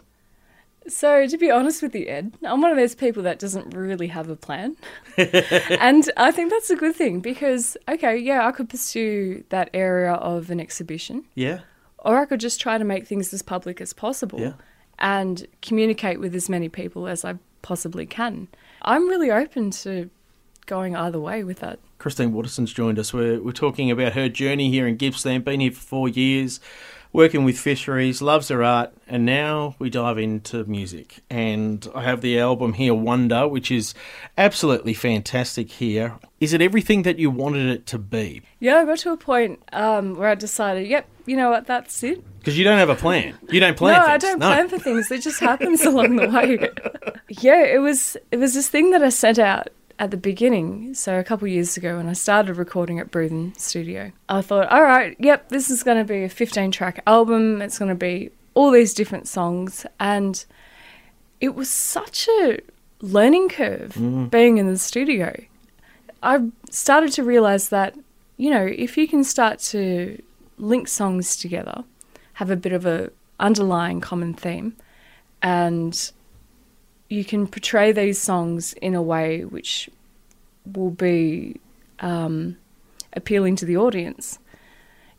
So, 0.88 1.26
to 1.26 1.38
be 1.38 1.50
honest 1.50 1.82
with 1.82 1.94
you, 1.94 2.06
Ed, 2.06 2.32
I'm 2.44 2.60
one 2.60 2.70
of 2.70 2.76
those 2.76 2.94
people 2.94 3.22
that 3.22 3.38
doesn't 3.38 3.74
really 3.74 4.08
have 4.08 4.28
a 4.28 4.36
plan. 4.36 4.76
and 5.16 6.10
I 6.16 6.32
think 6.32 6.50
that's 6.50 6.70
a 6.70 6.76
good 6.76 6.94
thing 6.96 7.20
because, 7.20 7.76
okay, 7.88 8.16
yeah, 8.16 8.46
I 8.46 8.52
could 8.52 8.68
pursue 8.68 9.44
that 9.50 9.70
area 9.74 10.12
of 10.14 10.50
an 10.50 10.58
exhibition, 10.60 11.24
Yeah, 11.34 11.60
or 11.98 12.18
I 12.18 12.24
could 12.24 12.40
just 12.40 12.60
try 12.60 12.78
to 12.78 12.84
make 12.84 13.06
things 13.06 13.32
as 13.32 13.42
public 13.42 13.80
as 13.80 13.92
possible 13.92 14.40
Yeah. 14.40 14.52
and 14.98 15.46
communicate 15.62 16.18
with 16.18 16.34
as 16.34 16.48
many 16.48 16.68
people 16.68 17.06
as 17.06 17.24
I 17.24 17.34
possibly 17.62 18.06
can. 18.06 18.48
I'm 18.82 19.08
really 19.08 19.30
open 19.30 19.70
to 19.70 20.10
going 20.66 20.96
either 20.96 21.20
way 21.20 21.44
with 21.44 21.60
that. 21.60 21.78
Christine 21.98 22.32
Watterson's 22.32 22.72
joined 22.72 22.98
us. 22.98 23.12
We're, 23.14 23.40
we're 23.40 23.52
talking 23.52 23.90
about 23.90 24.14
her 24.14 24.28
journey 24.28 24.70
here 24.70 24.88
in 24.88 24.96
Gippsland, 24.96 25.44
been 25.44 25.60
here 25.60 25.70
for 25.70 25.80
four 25.80 26.08
years, 26.08 26.58
working 27.12 27.44
with 27.44 27.58
fisheries, 27.58 28.22
loves 28.22 28.48
her 28.48 28.62
art, 28.62 28.92
and 29.06 29.26
now 29.26 29.74
we 29.78 29.90
dive 29.90 30.18
into 30.18 30.64
music. 30.64 31.20
And 31.28 31.86
I 31.94 32.02
have 32.02 32.20
the 32.20 32.38
album 32.38 32.74
here, 32.74 32.94
Wonder, 32.94 33.46
which 33.46 33.70
is 33.70 33.94
absolutely 34.38 34.94
fantastic 34.94 35.70
here. 35.72 36.18
Is 36.40 36.52
it 36.52 36.62
everything 36.62 37.02
that 37.02 37.18
you 37.18 37.30
wanted 37.30 37.68
it 37.68 37.86
to 37.86 37.98
be? 37.98 38.42
Yeah, 38.60 38.76
I 38.76 38.84
got 38.84 38.98
to 38.98 39.12
a 39.12 39.16
point 39.16 39.62
um, 39.72 40.16
where 40.16 40.28
I 40.28 40.34
decided, 40.34 40.88
yep, 40.88 41.06
you 41.26 41.36
know 41.36 41.50
what, 41.50 41.66
that's 41.66 42.02
it. 42.02 42.24
Because 42.38 42.58
you 42.58 42.64
don't 42.64 42.78
have 42.78 42.88
a 42.88 42.96
plan. 42.96 43.34
You 43.50 43.60
don't 43.60 43.76
plan 43.76 44.00
no, 44.00 44.06
things. 44.06 44.10
I 44.10 44.18
don't 44.18 44.40
plan 44.40 44.68
for 44.68 44.78
things. 44.78 45.10
It 45.10 45.22
just 45.22 45.38
happens 45.38 45.82
along 45.86 46.16
the 46.16 46.28
way. 46.28 46.68
Yeah, 47.40 47.64
it 47.64 47.78
was 47.78 48.14
it 48.30 48.36
was 48.36 48.52
this 48.52 48.68
thing 48.68 48.90
that 48.90 49.02
I 49.02 49.08
sent 49.08 49.38
out 49.38 49.68
at 50.02 50.10
the 50.10 50.16
beginning. 50.16 50.92
So 50.94 51.20
a 51.20 51.22
couple 51.22 51.46
of 51.46 51.52
years 51.52 51.76
ago 51.76 51.96
when 51.96 52.08
I 52.08 52.12
started 52.12 52.56
recording 52.56 52.98
at 52.98 53.12
Bruthen 53.12 53.56
Studio, 53.56 54.10
I 54.28 54.42
thought, 54.42 54.66
all 54.66 54.82
right, 54.82 55.14
yep, 55.20 55.48
this 55.48 55.70
is 55.70 55.84
going 55.84 55.96
to 55.96 56.04
be 56.04 56.24
a 56.24 56.28
15 56.28 56.72
track 56.72 57.00
album. 57.06 57.62
It's 57.62 57.78
going 57.78 57.88
to 57.88 57.94
be 57.94 58.32
all 58.54 58.72
these 58.72 58.94
different 58.94 59.28
songs 59.28 59.86
and 60.00 60.44
it 61.40 61.54
was 61.54 61.70
such 61.70 62.26
a 62.40 62.58
learning 63.00 63.48
curve 63.48 63.94
mm. 63.94 64.28
being 64.28 64.58
in 64.58 64.66
the 64.66 64.76
studio. 64.76 65.40
I 66.20 66.50
started 66.68 67.12
to 67.12 67.22
realize 67.22 67.68
that, 67.68 67.96
you 68.38 68.50
know, 68.50 68.66
if 68.66 68.96
you 68.96 69.06
can 69.06 69.22
start 69.22 69.60
to 69.70 70.20
link 70.58 70.88
songs 70.88 71.36
together, 71.36 71.84
have 72.34 72.50
a 72.50 72.56
bit 72.56 72.72
of 72.72 72.84
a 72.86 73.12
underlying 73.38 74.00
common 74.00 74.34
theme, 74.34 74.74
and 75.42 76.10
you 77.12 77.24
can 77.24 77.46
portray 77.46 77.92
these 77.92 78.18
songs 78.18 78.72
in 78.74 78.94
a 78.94 79.02
way 79.02 79.44
which 79.44 79.90
will 80.64 80.90
be 80.90 81.60
um, 82.00 82.56
appealing 83.12 83.54
to 83.56 83.66
the 83.66 83.76
audience. 83.76 84.38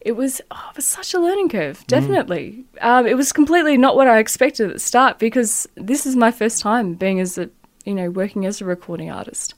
It 0.02 0.14
was 0.14 0.42
oh, 0.50 0.68
it 0.72 0.76
was 0.76 0.88
such 0.88 1.14
a 1.14 1.20
learning 1.20 1.50
curve, 1.50 1.86
definitely. 1.88 2.66
Um, 2.82 3.06
it 3.06 3.16
was 3.16 3.32
completely 3.32 3.78
not 3.78 3.96
what 3.96 4.08
I 4.08 4.18
expected 4.18 4.68
at 4.68 4.74
the 4.74 4.80
start 4.80 5.20
because 5.20 5.68
this 5.76 6.06
is 6.06 6.16
my 6.16 6.32
first 6.32 6.62
time 6.62 6.96
being 6.96 7.20
as 7.20 7.38
a 7.38 7.50
you 7.86 7.94
know 7.94 8.10
working 8.10 8.46
as 8.46 8.60
a 8.60 8.66
recording 8.66 9.12
artist. 9.12 9.54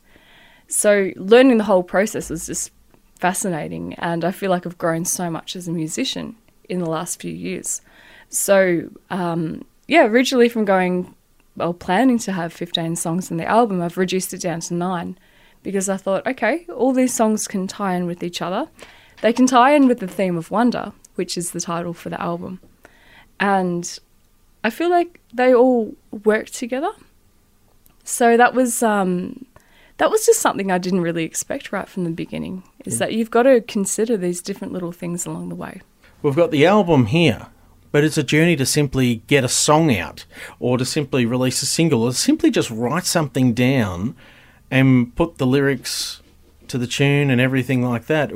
So 0.67 1.11
learning 1.15 1.57
the 1.57 1.63
whole 1.63 1.83
process 1.83 2.29
was 2.29 2.45
just 2.45 2.71
fascinating, 3.15 3.93
and 3.95 4.25
I 4.25 4.31
feel 4.31 4.51
like 4.51 4.67
I've 4.67 4.77
grown 4.77 5.05
so 5.05 5.31
much 5.31 5.55
as 5.55 5.67
a 5.67 5.71
musician 5.71 6.35
in 6.67 6.79
the 6.79 6.89
last 6.89 7.21
few 7.21 7.33
years. 7.33 7.81
So 8.29 8.89
um, 9.09 9.63
yeah, 9.87 10.05
originally 10.05 10.49
from 10.49 10.65
going 10.65 11.15
well, 11.55 11.73
planning 11.73 12.19
to 12.19 12.31
have 12.31 12.53
15 12.53 12.95
songs 12.95 13.31
in 13.31 13.37
the 13.37 13.45
album, 13.45 13.81
I've 13.81 13.97
reduced 13.97 14.33
it 14.33 14.41
down 14.41 14.59
to 14.61 14.73
nine 14.73 15.17
because 15.63 15.89
I 15.89 15.97
thought, 15.97 16.25
okay, 16.27 16.65
all 16.75 16.93
these 16.93 17.13
songs 17.13 17.47
can 17.47 17.67
tie 17.67 17.95
in 17.95 18.05
with 18.05 18.21
each 18.23 18.41
other. 18.41 18.67
They 19.21 19.33
can 19.33 19.47
tie 19.47 19.73
in 19.73 19.87
with 19.87 19.99
the 19.99 20.07
theme 20.07 20.37
of 20.37 20.51
wonder, 20.51 20.91
which 21.15 21.37
is 21.37 21.51
the 21.51 21.61
title 21.61 21.93
for 21.93 22.09
the 22.09 22.21
album. 22.21 22.59
And 23.39 23.99
I 24.63 24.69
feel 24.69 24.89
like 24.89 25.19
they 25.33 25.53
all 25.53 25.95
work 26.23 26.49
together. 26.49 26.91
So 28.03 28.37
that 28.37 28.53
was 28.53 28.83
um, 28.83 29.45
that 29.97 30.11
was 30.11 30.25
just 30.25 30.41
something 30.41 30.71
I 30.71 30.77
didn't 30.77 31.01
really 31.01 31.23
expect 31.23 31.71
right 31.71 31.87
from 31.87 32.03
the 32.03 32.11
beginning. 32.11 32.63
Is 32.85 32.99
that 32.99 33.13
you've 33.13 33.31
got 33.31 33.43
to 33.43 33.61
consider 33.61 34.17
these 34.17 34.41
different 34.41 34.73
little 34.73 34.91
things 34.91 35.25
along 35.25 35.49
the 35.49 35.55
way. 35.55 35.81
We've 36.21 36.35
got 36.35 36.51
the 36.51 36.65
album 36.65 37.07
here, 37.07 37.47
but 37.95 38.03
it's 38.03 38.17
a 38.17 38.23
journey 38.23 38.57
to 38.57 38.65
simply 38.65 39.21
get 39.27 39.45
a 39.45 39.47
song 39.47 39.95
out 39.95 40.25
or 40.59 40.77
to 40.77 40.83
simply 40.83 41.25
release 41.25 41.61
a 41.61 41.65
single 41.65 42.03
or 42.03 42.11
simply 42.11 42.51
just 42.51 42.69
write 42.69 43.05
something 43.05 43.53
down 43.53 44.13
and 44.69 45.15
put 45.15 45.37
the 45.37 45.47
lyrics 45.47 46.21
to 46.67 46.77
the 46.77 46.87
tune 46.87 47.29
and 47.29 47.39
everything 47.39 47.81
like 47.81 48.07
that. 48.07 48.31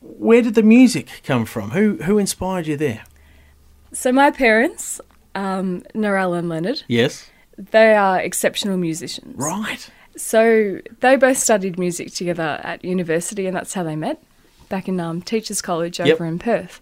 Where 0.00 0.42
did 0.42 0.56
the 0.56 0.64
music 0.64 1.22
come 1.24 1.44
from? 1.44 1.70
Who 1.70 1.98
who 2.02 2.18
inspired 2.18 2.66
you 2.66 2.76
there? 2.76 3.04
So 3.92 4.10
my 4.10 4.32
parents, 4.32 5.00
um, 5.36 5.84
Narelle 5.94 6.36
and 6.36 6.48
Leonard, 6.48 6.82
Yes. 6.88 7.30
they 7.56 7.94
are 7.94 8.18
exceptional 8.18 8.76
musicians. 8.78 9.36
Right. 9.36 9.88
So 10.16 10.80
they 10.98 11.14
both 11.14 11.36
studied 11.38 11.78
music 11.78 12.12
together 12.12 12.60
at 12.64 12.84
university, 12.84 13.46
and 13.46 13.54
that's 13.56 13.74
how 13.74 13.84
they 13.84 13.94
met 13.94 14.20
back 14.68 14.88
in 14.88 14.98
um, 14.98 15.22
Teachers 15.22 15.62
College 15.62 16.00
over 16.00 16.08
Yep. 16.08 16.20
in 16.20 16.38
Perth. 16.40 16.80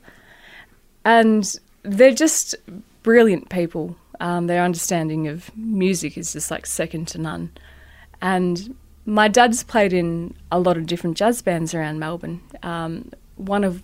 And 1.05 1.59
they're 1.83 2.15
just 2.15 2.55
brilliant 3.03 3.49
people. 3.49 3.97
Um, 4.21 4.47
their 4.47 4.63
understanding 4.63 5.27
of 5.27 5.55
music 5.57 6.17
is 6.17 6.33
just 6.33 6.51
like 6.51 6.67
second 6.67 7.09
to 7.09 7.19
none. 7.19 7.51
And 8.21 8.77
my 9.05 9.29
dad's 9.29 9.65
played 9.65 9.93
in 9.93 10.35
a 10.51 10.61
lot 10.61 10.77
of 10.77 10.87
different 10.87 11.17
jazz 11.17 11.43
bands 11.43 11.75
around 11.75 11.99
Melbourne. 11.99 12.41
Um, 12.63 13.11
one 13.37 13.65
of 13.65 13.83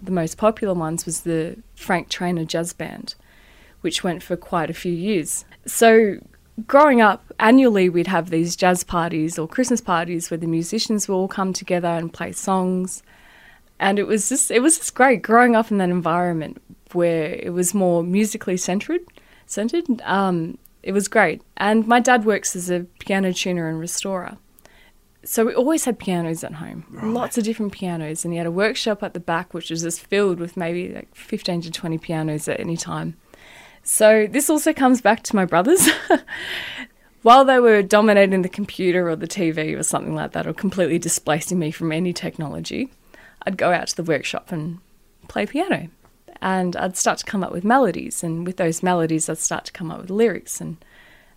the 0.00 0.12
most 0.12 0.38
popular 0.38 0.74
ones 0.74 1.04
was 1.04 1.22
the 1.22 1.56
Frank 1.74 2.08
Traynor 2.08 2.44
Jazz 2.44 2.72
Band, 2.72 3.14
which 3.80 4.04
went 4.04 4.22
for 4.22 4.36
quite 4.36 4.70
a 4.70 4.74
few 4.74 4.92
years. 4.92 5.44
So, 5.66 6.18
growing 6.66 7.00
up, 7.00 7.24
annually 7.40 7.88
we'd 7.88 8.06
have 8.06 8.30
these 8.30 8.54
jazz 8.54 8.84
parties 8.84 9.38
or 9.38 9.48
Christmas 9.48 9.80
parties 9.80 10.30
where 10.30 10.38
the 10.38 10.46
musicians 10.46 11.08
would 11.08 11.14
all 11.16 11.28
come 11.28 11.52
together 11.52 11.88
and 11.88 12.12
play 12.12 12.32
songs. 12.32 13.02
And 13.80 13.98
it 13.98 14.06
was 14.06 14.28
just 14.28 14.50
it 14.50 14.60
was 14.60 14.78
just 14.78 14.94
great 14.94 15.22
growing 15.22 15.56
up 15.56 15.70
in 15.70 15.78
that 15.78 15.88
environment 15.88 16.60
where 16.94 17.34
it 17.34 17.52
was 17.52 17.74
more 17.74 18.02
musically 18.02 18.56
centered. 18.56 19.00
Centered. 19.46 19.86
Um, 20.02 20.58
it 20.82 20.92
was 20.92 21.08
great. 21.08 21.42
And 21.56 21.86
my 21.86 22.00
dad 22.00 22.24
works 22.24 22.56
as 22.56 22.70
a 22.70 22.86
piano 22.98 23.32
tuner 23.32 23.68
and 23.68 23.78
restorer. 23.78 24.38
So 25.22 25.44
we 25.44 25.54
always 25.54 25.84
had 25.84 25.98
pianos 25.98 26.42
at 26.42 26.54
home, 26.54 26.86
lots 27.02 27.36
of 27.36 27.44
different 27.44 27.72
pianos, 27.72 28.24
and 28.24 28.32
he 28.32 28.38
had 28.38 28.46
a 28.46 28.50
workshop 28.50 29.02
at 29.02 29.12
the 29.12 29.20
back 29.20 29.52
which 29.52 29.68
was 29.68 29.82
just 29.82 30.00
filled 30.06 30.40
with 30.40 30.56
maybe 30.56 30.94
like 30.94 31.14
15 31.14 31.60
to 31.62 31.70
20 31.70 31.98
pianos 31.98 32.48
at 32.48 32.58
any 32.58 32.76
time. 32.76 33.16
So 33.82 34.26
this 34.26 34.48
also 34.48 34.72
comes 34.72 35.02
back 35.02 35.22
to 35.24 35.36
my 35.36 35.44
brothers. 35.44 35.88
While 37.22 37.44
they 37.44 37.60
were 37.60 37.82
dominating 37.82 38.40
the 38.40 38.48
computer 38.48 39.10
or 39.10 39.16
the 39.16 39.28
TV 39.28 39.78
or 39.78 39.82
something 39.82 40.14
like 40.14 40.32
that, 40.32 40.46
or 40.46 40.54
completely 40.54 40.98
displacing 40.98 41.58
me 41.58 41.70
from 41.70 41.92
any 41.92 42.14
technology, 42.14 42.88
I'd 43.46 43.58
go 43.58 43.72
out 43.72 43.88
to 43.88 43.96
the 43.96 44.02
workshop 44.02 44.52
and 44.52 44.78
play 45.28 45.44
piano. 45.44 45.90
And 46.42 46.74
I'd 46.76 46.96
start 46.96 47.18
to 47.18 47.24
come 47.24 47.44
up 47.44 47.52
with 47.52 47.64
melodies, 47.64 48.24
and 48.24 48.46
with 48.46 48.56
those 48.56 48.82
melodies, 48.82 49.28
I'd 49.28 49.38
start 49.38 49.66
to 49.66 49.72
come 49.72 49.90
up 49.90 50.00
with 50.00 50.10
lyrics. 50.10 50.60
And 50.60 50.82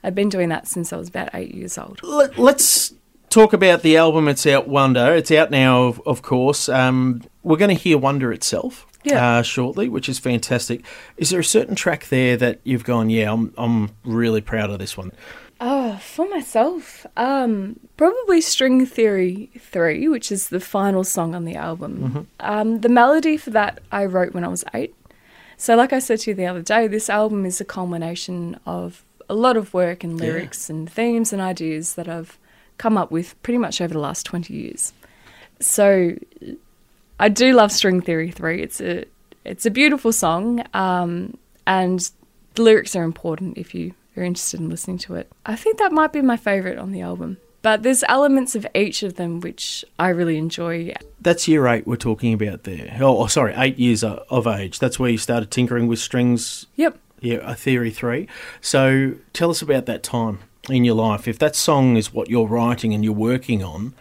I've 0.03 0.15
been 0.15 0.29
doing 0.29 0.49
that 0.49 0.67
since 0.67 0.93
I 0.93 0.97
was 0.97 1.09
about 1.09 1.29
eight 1.33 1.53
years 1.53 1.77
old. 1.77 2.01
Let, 2.03 2.37
let's 2.37 2.93
talk 3.29 3.51
about 3.51 3.81
the 3.81 3.97
album. 3.97 4.27
It's 4.27 4.45
out, 4.45 4.67
Wonder. 4.67 5.13
It's 5.15 5.31
out 5.31 5.51
now, 5.51 5.83
of, 5.83 6.01
of 6.05 6.21
course. 6.21 6.69
Um, 6.69 7.23
we're 7.41 7.57
going 7.57 7.75
to 7.75 7.81
hear 7.81 7.97
Wonder 7.97 8.31
itself. 8.31 8.85
Yeah. 9.03 9.39
Uh, 9.39 9.41
shortly, 9.41 9.89
which 9.89 10.07
is 10.07 10.17
fantastic. 10.17 10.85
Is 11.17 11.31
there 11.31 11.41
a 11.41 11.43
certain 11.43 11.75
track 11.75 12.07
there 12.07 12.37
that 12.37 12.61
you've 12.63 12.85
gone, 12.85 13.09
yeah, 13.09 13.33
I'm, 13.33 13.53
I'm 13.57 13.89
really 14.05 14.39
proud 14.39 14.69
of 14.69 14.79
this 14.79 14.95
one? 14.95 15.11
Oh, 15.61 15.97
for 15.97 16.27
myself, 16.29 17.05
um, 17.15 17.79
probably 17.95 18.41
String 18.41 18.85
Theory 18.85 19.49
3, 19.57 20.07
which 20.09 20.31
is 20.31 20.49
the 20.49 20.59
final 20.59 21.03
song 21.03 21.33
on 21.35 21.45
the 21.45 21.55
album. 21.55 22.27
Um, 22.41 22.81
the 22.81 22.89
melody 22.89 23.37
for 23.37 23.51
that 23.51 23.81
I 23.91 24.05
wrote 24.05 24.33
when 24.33 24.43
I 24.43 24.49
was 24.49 24.65
eight. 24.73 24.93
So, 25.55 25.75
like 25.75 25.93
I 25.93 25.99
said 25.99 26.19
to 26.21 26.31
you 26.31 26.35
the 26.35 26.47
other 26.47 26.61
day, 26.61 26.87
this 26.87 27.09
album 27.09 27.45
is 27.45 27.61
a 27.61 27.65
culmination 27.65 28.59
of 28.65 29.05
a 29.29 29.35
lot 29.35 29.55
of 29.55 29.73
work 29.73 30.03
and 30.03 30.19
lyrics 30.19 30.69
and 30.69 30.91
themes 30.91 31.31
and 31.31 31.41
ideas 31.41 31.93
that 31.95 32.09
I've 32.09 32.37
come 32.77 32.97
up 32.97 33.11
with 33.11 33.41
pretty 33.43 33.59
much 33.59 33.79
over 33.79 33.93
the 33.93 33.99
last 33.99 34.25
20 34.25 34.53
years. 34.53 34.91
So, 35.61 36.17
I 37.19 37.29
do 37.29 37.53
love 37.53 37.71
String 37.71 38.01
Theory 38.01 38.31
3. 38.31 38.61
It's 38.61 38.81
a 38.81 39.05
it's 39.45 39.65
a 39.65 39.71
beautiful 39.71 40.11
song, 40.11 40.65
um, 40.73 41.37
and 41.67 41.99
the 42.55 42.61
lyrics 42.63 42.95
are 42.95 43.03
important 43.03 43.57
if 43.57 43.73
you 43.75 43.93
are 44.21 44.23
interested 44.23 44.59
in 44.59 44.69
listening 44.69 44.97
to 44.99 45.15
it. 45.15 45.31
I 45.45 45.55
think 45.55 45.77
that 45.79 45.91
might 45.91 46.13
be 46.13 46.21
my 46.21 46.37
favourite 46.37 46.77
on 46.77 46.91
the 46.91 47.01
album. 47.01 47.37
But 47.61 47.81
there's 47.83 48.03
elements 48.09 48.55
of 48.55 48.67
each 48.75 49.03
of 49.03 49.15
them 49.15 49.39
which 49.39 49.85
I 49.97 50.09
really 50.09 50.37
enjoy. 50.37 50.93
That's 51.21 51.47
year 51.47 51.65
eight 51.67 51.87
we're 51.87 51.95
talking 51.95 52.33
about 52.33 52.63
there. 52.63 52.97
Oh, 52.99 53.19
oh, 53.23 53.27
sorry, 53.27 53.53
eight 53.55 53.79
years 53.79 54.03
of 54.03 54.47
age. 54.47 54.79
That's 54.79 54.99
where 54.99 55.09
you 55.09 55.17
started 55.17 55.49
tinkering 55.49 55.87
with 55.87 55.99
strings. 55.99 56.65
Yep. 56.75 56.99
Yeah, 57.21 57.39
a 57.41 57.55
theory 57.55 57.89
three. 57.89 58.27
So 58.59 59.13
tell 59.31 59.49
us 59.49 59.61
about 59.61 59.85
that 59.85 60.03
time 60.03 60.39
in 60.69 60.83
your 60.83 60.95
life. 60.95 61.25
If 61.25 61.39
that 61.39 61.55
song 61.55 61.95
is 61.95 62.13
what 62.13 62.29
you're 62.29 62.47
writing 62.47 62.93
and 62.93 63.01
you're 63.01 63.13
working 63.13 63.63
on, 63.63 63.93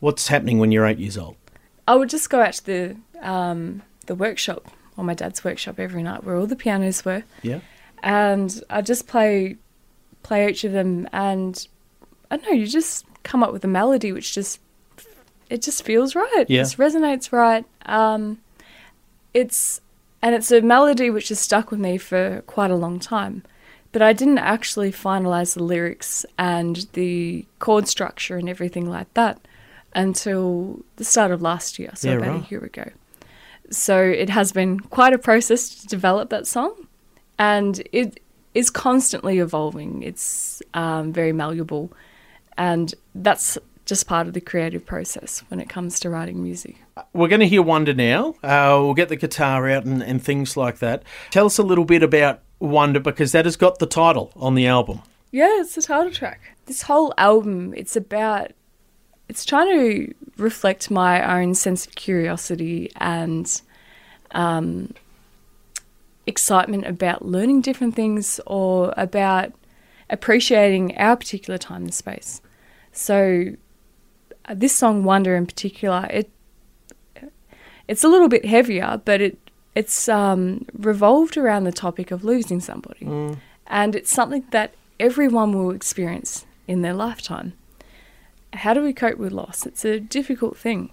what's 0.00 0.28
happening 0.28 0.58
when 0.58 0.70
you're 0.70 0.84
eight 0.84 0.98
years 0.98 1.16
old? 1.16 1.36
I 1.86 1.94
would 1.94 2.10
just 2.10 2.28
go 2.28 2.42
out 2.42 2.52
to 2.54 2.64
the 2.66 2.96
um, 3.26 3.80
the 4.06 4.14
workshop 4.14 4.70
or 4.98 5.04
my 5.04 5.14
dad's 5.14 5.42
workshop 5.42 5.78
every 5.78 6.02
night 6.02 6.22
where 6.24 6.36
all 6.36 6.46
the 6.46 6.56
pianos 6.56 7.02
were, 7.04 7.22
Yeah. 7.42 7.60
And 8.02 8.62
I 8.70 8.80
just 8.82 9.06
play 9.06 9.56
play 10.22 10.48
each 10.48 10.64
of 10.64 10.72
them, 10.72 11.08
and 11.12 11.66
I 12.30 12.36
don't 12.36 12.46
know, 12.46 12.52
you 12.52 12.66
just 12.66 13.04
come 13.22 13.42
up 13.42 13.52
with 13.52 13.64
a 13.64 13.68
melody 13.68 14.12
which 14.12 14.34
just 14.34 14.60
it 15.50 15.62
just 15.62 15.82
feels 15.82 16.14
right. 16.14 16.44
Yeah. 16.48 16.60
It 16.60 16.64
just 16.64 16.78
resonates 16.78 17.32
right. 17.32 17.64
Um, 17.86 18.38
it's 19.34 19.80
and 20.20 20.34
it's 20.34 20.50
a 20.50 20.60
melody 20.60 21.10
which 21.10 21.28
has 21.28 21.38
stuck 21.40 21.70
with 21.70 21.80
me 21.80 21.96
for 21.98 22.42
quite 22.46 22.70
a 22.70 22.76
long 22.76 22.98
time. 22.98 23.42
But 23.92 24.02
I 24.02 24.12
didn't 24.12 24.38
actually 24.38 24.92
finalize 24.92 25.54
the 25.54 25.62
lyrics 25.62 26.26
and 26.38 26.86
the 26.92 27.46
chord 27.58 27.88
structure 27.88 28.36
and 28.36 28.48
everything 28.48 28.90
like 28.90 29.12
that 29.14 29.40
until 29.94 30.80
the 30.96 31.04
start 31.04 31.30
of 31.30 31.40
last 31.40 31.78
year, 31.78 31.90
so 31.94 32.10
Yeah, 32.10 32.16
about 32.16 32.28
right. 32.28 32.46
a 32.46 32.50
year 32.50 32.62
ago. 32.64 32.90
So 33.70 33.98
it 34.02 34.28
has 34.28 34.52
been 34.52 34.80
quite 34.80 35.14
a 35.14 35.18
process 35.18 35.70
to 35.80 35.86
develop 35.86 36.28
that 36.30 36.46
song, 36.46 36.87
and 37.38 37.82
it 37.92 38.20
is 38.54 38.70
constantly 38.70 39.38
evolving. 39.38 40.02
It's 40.02 40.62
um, 40.74 41.12
very 41.12 41.32
malleable, 41.32 41.92
and 42.56 42.94
that's 43.14 43.58
just 43.88 44.06
part 44.06 44.26
of 44.26 44.34
the 44.34 44.40
creative 44.40 44.84
process 44.84 45.42
when 45.48 45.60
it 45.60 45.68
comes 45.68 45.98
to 46.00 46.10
writing 46.10 46.42
music. 46.42 46.76
We're 47.14 47.28
going 47.28 47.40
to 47.40 47.48
hear 47.48 47.62
Wonder 47.62 47.94
now. 47.94 48.34
Uh, 48.42 48.78
we'll 48.82 48.94
get 48.94 49.08
the 49.08 49.16
guitar 49.16 49.66
out 49.68 49.86
and, 49.86 50.02
and 50.02 50.22
things 50.22 50.56
like 50.56 50.78
that. 50.80 51.04
Tell 51.30 51.46
us 51.46 51.56
a 51.56 51.62
little 51.62 51.86
bit 51.86 52.02
about 52.02 52.40
Wonder 52.58 53.00
because 53.00 53.32
that 53.32 53.46
has 53.46 53.56
got 53.56 53.78
the 53.78 53.86
title 53.86 54.30
on 54.36 54.54
the 54.54 54.66
album. 54.66 55.00
Yeah, 55.30 55.60
it's 55.60 55.74
the 55.74 55.82
title 55.82 56.12
track. 56.12 56.56
This 56.66 56.82
whole 56.82 57.14
album, 57.16 57.72
it's 57.74 57.96
about, 57.96 58.50
it's 59.28 59.44
trying 59.44 59.68
to 59.68 60.14
reflect 60.36 60.90
my 60.90 61.40
own 61.40 61.54
sense 61.54 61.86
of 61.86 61.94
curiosity 61.94 62.90
and 62.96 63.60
um, 64.32 64.92
excitement 66.28 66.86
about 66.86 67.24
learning 67.24 67.62
different 67.62 67.94
things 67.96 68.40
or 68.46 68.92
about 68.96 69.52
appreciating 70.10 70.96
our 70.96 71.16
particular 71.16 71.58
time 71.58 71.82
and 71.82 71.94
space. 71.94 72.40
So, 72.92 73.54
uh, 74.44 74.54
this 74.54 74.74
song 74.74 75.04
"Wonder" 75.04 75.34
in 75.36 75.46
particular, 75.46 76.06
it 76.10 76.30
it's 77.88 78.04
a 78.04 78.08
little 78.08 78.28
bit 78.28 78.44
heavier, 78.44 79.00
but 79.04 79.20
it 79.20 79.38
it's 79.74 80.08
um, 80.08 80.64
revolved 80.72 81.36
around 81.36 81.64
the 81.64 81.72
topic 81.72 82.10
of 82.10 82.24
losing 82.24 82.60
somebody, 82.60 83.06
Mm. 83.06 83.36
and 83.66 83.94
it's 83.94 84.12
something 84.12 84.44
that 84.50 84.74
everyone 84.98 85.52
will 85.52 85.70
experience 85.70 86.44
in 86.66 86.82
their 86.82 86.94
lifetime. 86.94 87.52
How 88.52 88.74
do 88.74 88.82
we 88.82 88.92
cope 88.92 89.18
with 89.18 89.32
loss? 89.32 89.66
It's 89.66 89.84
a 89.84 90.00
difficult 90.00 90.56
thing, 90.56 90.90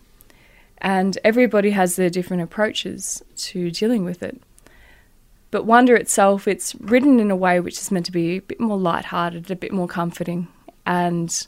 and 0.77 1.17
everybody 1.23 1.71
has 1.71 1.95
their 1.95 2.09
different 2.09 2.43
approaches 2.43 3.23
to 3.47 3.71
dealing 3.71 4.03
with 4.05 4.21
it. 4.21 4.39
But 5.55 5.65
Wonder 5.65 5.95
itself, 5.95 6.49
it's 6.49 6.75
written 6.81 7.17
in 7.17 7.31
a 7.31 7.35
way 7.37 7.61
which 7.61 7.79
is 7.79 7.89
meant 7.89 8.05
to 8.07 8.11
be 8.11 8.35
a 8.35 8.41
bit 8.41 8.59
more 8.59 8.77
light-hearted, 8.77 9.49
a 9.49 9.55
bit 9.55 9.71
more 9.71 9.87
comforting, 9.87 10.49
and 10.85 11.47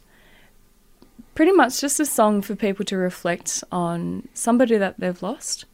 pretty 1.35 1.51
much 1.51 1.81
just 1.81 1.99
a 1.99 2.05
song 2.05 2.41
for 2.41 2.55
people 2.55 2.85
to 2.85 2.95
reflect 2.95 3.65
on 3.69 4.25
somebody 4.33 4.77
that 4.77 4.97
they've 4.97 5.21
lost 5.21 5.65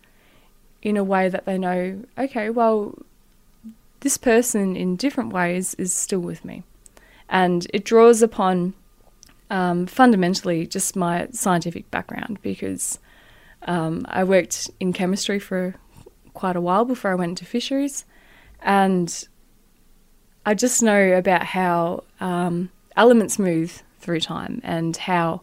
in 0.82 0.98
a 0.98 1.04
way 1.04 1.30
that 1.30 1.46
they 1.46 1.60
know, 1.60 2.02
okay, 2.18 2.50
well, 2.50 2.98
this 4.00 4.18
person 4.18 4.76
in 4.76 4.96
different 4.96 5.32
ways 5.32 5.76
is 5.76 5.94
still 5.94 6.22
with 6.22 6.44
me. 6.44 6.64
And 7.30 7.68
it 7.72 7.86
draws 7.86 8.24
upon 8.24 8.74
um, 9.52 9.86
fundamentally 9.86 10.66
just 10.66 10.96
my 10.96 11.28
scientific 11.30 11.92
background 11.92 12.40
because 12.42 12.98
um, 13.68 14.08
I 14.10 14.24
worked 14.24 14.72
in 14.80 14.92
chemistry 14.92 15.38
for 15.38 15.76
quite 16.34 16.56
a 16.56 16.62
while 16.62 16.84
before 16.84 17.12
I 17.12 17.16
went 17.16 17.30
into 17.30 17.46
fisheries. 17.46 18.06
And 18.64 19.28
I 20.46 20.54
just 20.54 20.82
know 20.82 21.14
about 21.14 21.44
how 21.44 22.04
um, 22.20 22.70
elements 22.96 23.38
move 23.38 23.84
through 24.00 24.22
time 24.22 24.62
and 24.64 24.96
how 24.98 25.42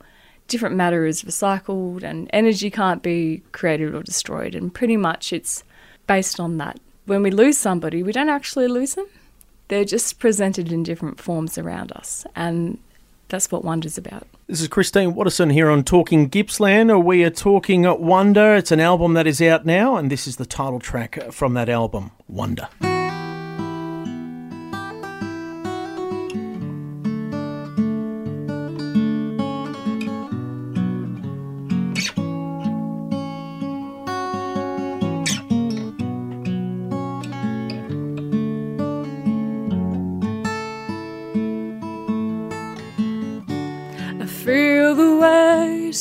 different 0.48 0.74
matter 0.74 1.06
is 1.06 1.22
recycled 1.22 2.02
and 2.02 2.28
energy 2.32 2.70
can't 2.70 3.02
be 3.02 3.42
created 3.52 3.94
or 3.94 4.02
destroyed. 4.02 4.54
And 4.54 4.74
pretty 4.74 4.96
much 4.96 5.32
it's 5.32 5.62
based 6.06 6.40
on 6.40 6.58
that. 6.58 6.78
When 7.06 7.22
we 7.22 7.30
lose 7.30 7.56
somebody, 7.56 8.02
we 8.02 8.12
don't 8.12 8.28
actually 8.28 8.68
lose 8.68 8.94
them, 8.94 9.06
they're 9.68 9.84
just 9.84 10.18
presented 10.18 10.72
in 10.72 10.82
different 10.82 11.20
forms 11.20 11.56
around 11.56 11.92
us. 11.92 12.26
And 12.34 12.78
that's 13.28 13.50
what 13.50 13.64
Wonder's 13.64 13.96
about. 13.96 14.26
This 14.50 14.62
is 14.62 14.66
Christine 14.66 15.14
Watterson 15.14 15.49
here 15.50 15.71
on 15.71 15.85
Talking 15.85 16.28
Gippsland. 16.28 17.04
We 17.04 17.23
are 17.23 17.30
talking 17.30 17.85
Wonder. 18.00 18.57
It's 18.57 18.73
an 18.73 18.80
album 18.80 19.14
that 19.14 19.28
is 19.28 19.40
out 19.40 19.64
now, 19.64 19.95
and 19.95 20.11
this 20.11 20.26
is 20.26 20.38
the 20.38 20.45
title 20.45 20.80
track 20.80 21.30
from 21.30 21.54
that 21.54 21.69
album, 21.69 22.11
Wonder. 22.26 22.66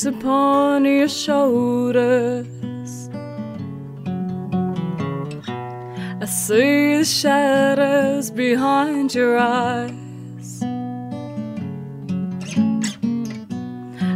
Upon 0.05 0.85
your 0.85 1.09
shoulders. 1.09 2.47
I 6.21 6.25
see 6.25 6.97
the 6.97 7.05
shadows 7.05 8.29
behind 8.29 9.13
your 9.15 9.37
eyes. 9.37 10.61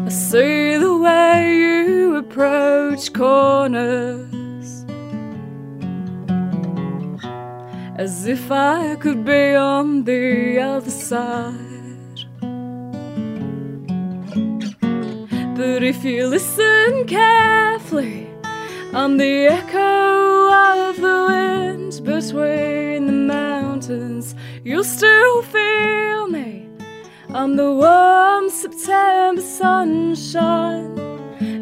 I 0.06 0.10
see 0.10 0.78
the 0.78 0.98
way 0.98 1.56
you 1.58 2.18
approach 2.18 3.12
corners. 3.14 4.86
As 7.96 8.28
if 8.28 8.52
I 8.52 8.96
could 8.96 9.26
be 9.26 9.56
on 9.56 10.04
the 10.04 10.60
other 10.60 10.92
side. 10.92 11.73
But 15.66 15.82
if 15.82 16.04
you 16.04 16.28
listen 16.28 17.06
carefully, 17.08 18.28
I'm 18.94 19.16
the 19.16 19.48
echo 19.48 20.52
of 20.52 20.98
the 20.98 21.20
wind 21.30 22.02
between 22.04 23.06
the 23.06 23.20
mountains. 23.38 24.36
You'll 24.66 24.84
still 24.84 25.42
feel 25.44 26.28
me. 26.28 26.68
I'm 27.30 27.56
the 27.56 27.72
warm 27.72 28.50
September 28.50 29.42
sunshine. 29.42 30.96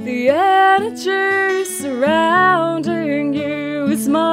The 0.03 0.29
energy 0.29 1.63
surrounding 1.65 3.35
you 3.35 3.85
is 3.85 4.09
mine. 4.09 4.31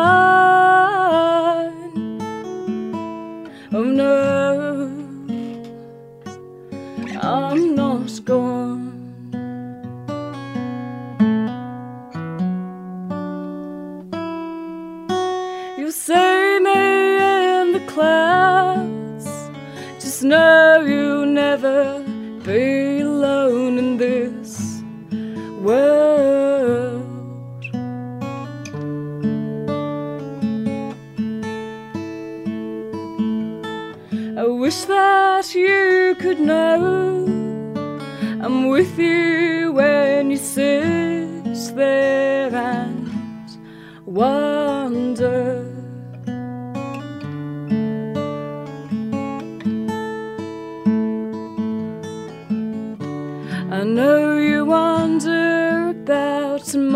Oh 3.75 3.85
no, 3.85 4.17
I'm 7.21 7.75
not 7.75 8.25
gone. 8.25 8.68
You'll 15.89 15.95
see 15.95 16.59
me 16.61 17.17
in 17.61 17.73
the 17.73 17.83
clouds. 17.87 19.27
Just 19.99 20.23
know 20.23 20.85
you'll 20.87 21.25
never 21.25 22.05
be 22.45 23.01
alone 23.01 23.79
in 23.79 23.97
this 23.97 24.83
world. 25.63 27.07
I 34.39 34.45
wish 34.45 34.83
that 34.83 35.55
you 35.55 36.15
could 36.21 36.39
know 36.39 37.25
I'm 38.43 38.69
with 38.69 38.99
you 38.99 39.73
when 39.73 40.33
you 40.33 40.37
sit 40.37 41.75
there 41.75 42.08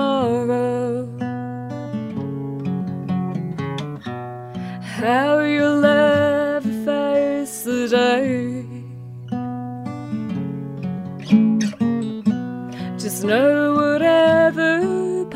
tomorrow. 0.02 1.06
How 4.98 5.40
you'll 5.40 5.84
ever 5.84 6.74
face 6.86 7.62
the 7.68 7.80
day. 7.88 8.64
Just 13.02 13.24
know 13.24 13.74
whatever 13.80 14.70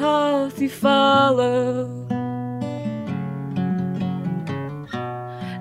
path 0.00 0.60
you 0.60 0.68
follow, 0.68 1.88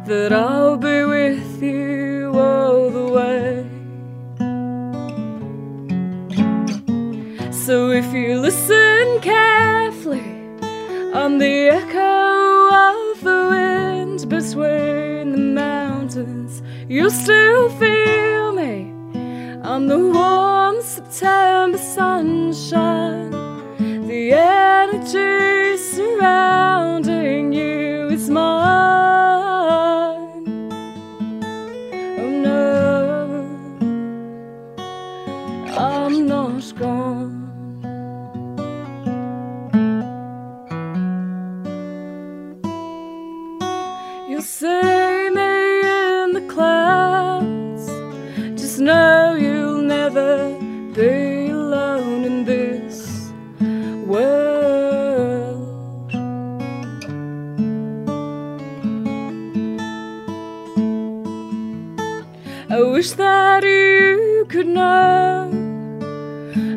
that 0.08 0.32
I'll 0.32 0.65
I'm 11.36 11.40
the 11.40 11.68
echo 11.68 12.70
of 12.88 13.22
the 13.22 13.48
wind 13.52 14.30
between 14.30 15.34
the 15.34 15.38
mountains. 15.38 16.64
You'll 16.88 17.10
still 17.10 17.70
feel 17.72 18.54
me. 18.54 18.94
I'm 19.62 19.86
the 19.90 20.00
warm 20.00 20.82
September 20.82 21.78
sunshine. 21.78 23.32
The 24.08 24.32
energy 24.32 25.45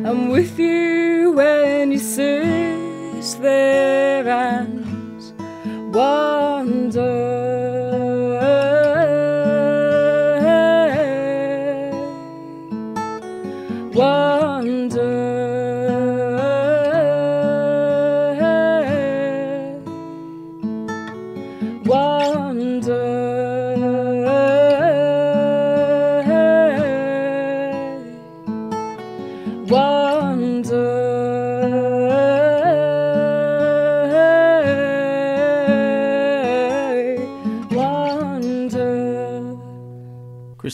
I'm 0.09 0.29
with 0.29 0.57
you 0.57 1.33
when 1.35 1.91
you 1.91 1.99
sit 1.99 3.39
there 3.39 4.27
and 4.27 5.93
wonder. 5.93 6.48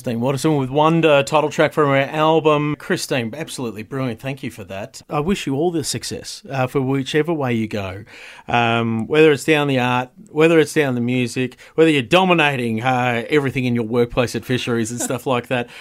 Christine 0.06 0.22
Watterson 0.22 0.58
with 0.58 0.70
Wonder, 0.70 1.24
title 1.24 1.50
track 1.50 1.74
from 1.74 1.90
her 1.90 1.96
album. 1.96 2.76
Christine, 2.78 3.34
absolutely 3.34 3.82
brilliant. 3.82 4.20
Thank 4.20 4.44
you 4.44 4.52
for 4.52 4.64
that. 4.66 5.02
I 5.10 5.20
wish 5.20 5.48
you 5.48 5.56
all 5.56 5.72
the 5.72 5.84
success 5.84 6.44
uh, 6.48 6.68
for 6.68 6.80
whichever 6.80 7.34
way 7.34 7.56
you 7.56 7.68
go. 7.68 8.04
Um, 8.48 9.08
whether 9.08 9.32
it's 9.32 9.46
down 9.46 9.68
the 9.68 9.80
art, 9.80 10.12
whether 10.30 10.60
it's 10.60 10.76
down 10.76 10.94
the 10.94 11.02
music, 11.02 11.60
whether 11.74 11.90
you're 11.90 12.04
dominating 12.04 12.84
uh, 12.84 13.26
everything 13.32 13.66
in 13.66 13.74
your 13.74 13.84
workplace 13.84 14.36
at 14.36 14.46
Fisheries 14.46 14.92
and 14.92 15.02
stuff 15.02 15.26
like 15.26 15.48
that. 15.48 15.72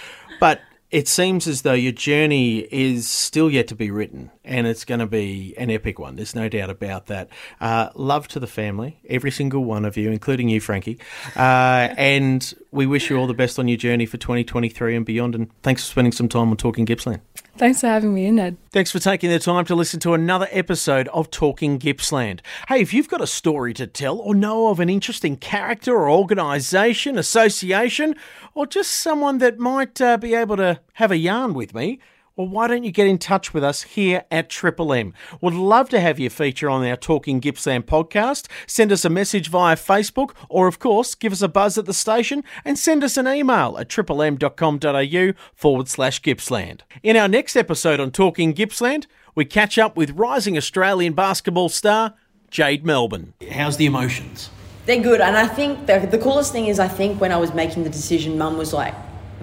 But 0.40 0.62
it 0.94 1.08
seems 1.08 1.48
as 1.48 1.62
though 1.62 1.72
your 1.72 1.90
journey 1.90 2.58
is 2.70 3.08
still 3.08 3.50
yet 3.50 3.66
to 3.66 3.74
be 3.74 3.90
written, 3.90 4.30
and 4.44 4.68
it's 4.68 4.84
going 4.84 5.00
to 5.00 5.08
be 5.08 5.52
an 5.58 5.68
epic 5.68 5.98
one. 5.98 6.14
There's 6.14 6.36
no 6.36 6.48
doubt 6.48 6.70
about 6.70 7.06
that. 7.06 7.30
Uh, 7.60 7.88
love 7.96 8.28
to 8.28 8.38
the 8.38 8.46
family, 8.46 9.00
every 9.08 9.32
single 9.32 9.64
one 9.64 9.84
of 9.84 9.96
you, 9.96 10.12
including 10.12 10.48
you, 10.48 10.60
Frankie. 10.60 11.00
Uh, 11.34 11.88
and 11.96 12.54
we 12.70 12.86
wish 12.86 13.10
you 13.10 13.16
all 13.16 13.26
the 13.26 13.34
best 13.34 13.58
on 13.58 13.66
your 13.66 13.76
journey 13.76 14.06
for 14.06 14.18
2023 14.18 14.94
and 14.94 15.04
beyond. 15.04 15.34
And 15.34 15.50
thanks 15.64 15.82
for 15.84 15.90
spending 15.90 16.12
some 16.12 16.28
time 16.28 16.50
on 16.50 16.56
Talking 16.56 16.84
Gippsland. 16.86 17.20
Thanks 17.56 17.82
for 17.82 17.86
having 17.86 18.12
me 18.12 18.26
in, 18.26 18.38
Ed. 18.38 18.56
Thanks 18.70 18.90
for 18.90 18.98
taking 18.98 19.30
the 19.30 19.38
time 19.38 19.64
to 19.66 19.76
listen 19.76 20.00
to 20.00 20.12
another 20.12 20.48
episode 20.50 21.06
of 21.08 21.30
Talking 21.30 21.78
Gippsland. 21.78 22.42
Hey, 22.68 22.80
if 22.80 22.92
you've 22.92 23.08
got 23.08 23.20
a 23.20 23.28
story 23.28 23.72
to 23.74 23.86
tell 23.86 24.18
or 24.18 24.34
know 24.34 24.68
of 24.68 24.80
an 24.80 24.90
interesting 24.90 25.36
character 25.36 25.94
or 25.94 26.10
organisation, 26.10 27.16
association, 27.16 28.16
or 28.54 28.66
just 28.66 28.90
someone 28.90 29.38
that 29.38 29.60
might 29.60 30.00
uh, 30.00 30.16
be 30.16 30.34
able 30.34 30.56
to 30.56 30.80
have 30.94 31.12
a 31.12 31.16
yarn 31.16 31.54
with 31.54 31.74
me, 31.74 32.00
well, 32.36 32.48
why 32.48 32.66
don't 32.66 32.82
you 32.82 32.90
get 32.90 33.06
in 33.06 33.18
touch 33.18 33.54
with 33.54 33.62
us 33.62 33.82
here 33.82 34.24
at 34.30 34.48
Triple 34.48 34.92
M? 34.92 35.14
Would 35.40 35.54
love 35.54 35.88
to 35.90 36.00
have 36.00 36.18
you 36.18 36.30
feature 36.30 36.68
on 36.68 36.84
our 36.84 36.96
Talking 36.96 37.40
Gippsland 37.40 37.86
podcast. 37.86 38.48
Send 38.66 38.90
us 38.90 39.04
a 39.04 39.10
message 39.10 39.48
via 39.48 39.76
Facebook, 39.76 40.34
or 40.48 40.66
of 40.66 40.80
course, 40.80 41.14
give 41.14 41.32
us 41.32 41.42
a 41.42 41.48
buzz 41.48 41.78
at 41.78 41.86
the 41.86 41.94
station 41.94 42.42
and 42.64 42.76
send 42.76 43.04
us 43.04 43.16
an 43.16 43.28
email 43.28 43.76
at 43.78 43.88
triplem.com.au 43.88 45.32
forward 45.54 45.88
slash 45.88 46.20
Gippsland. 46.22 46.80
In 47.04 47.16
our 47.16 47.28
next 47.28 47.54
episode 47.54 48.00
on 48.00 48.10
Talking 48.10 48.52
Gippsland, 48.52 49.06
we 49.36 49.44
catch 49.44 49.78
up 49.78 49.96
with 49.96 50.10
rising 50.12 50.56
Australian 50.56 51.12
basketball 51.12 51.68
star 51.68 52.14
Jade 52.50 52.84
Melbourne. 52.84 53.34
How's 53.52 53.76
the 53.76 53.86
emotions? 53.86 54.50
They're 54.86 55.00
good, 55.00 55.20
and 55.20 55.36
I 55.36 55.46
think 55.46 55.86
the, 55.86 56.00
the 56.10 56.18
coolest 56.18 56.52
thing 56.52 56.66
is 56.66 56.78
I 56.78 56.88
think 56.88 57.20
when 57.20 57.32
I 57.32 57.36
was 57.36 57.54
making 57.54 57.84
the 57.84 57.90
decision, 57.90 58.36
Mum 58.36 58.58
was 58.58 58.72
like, 58.72 58.94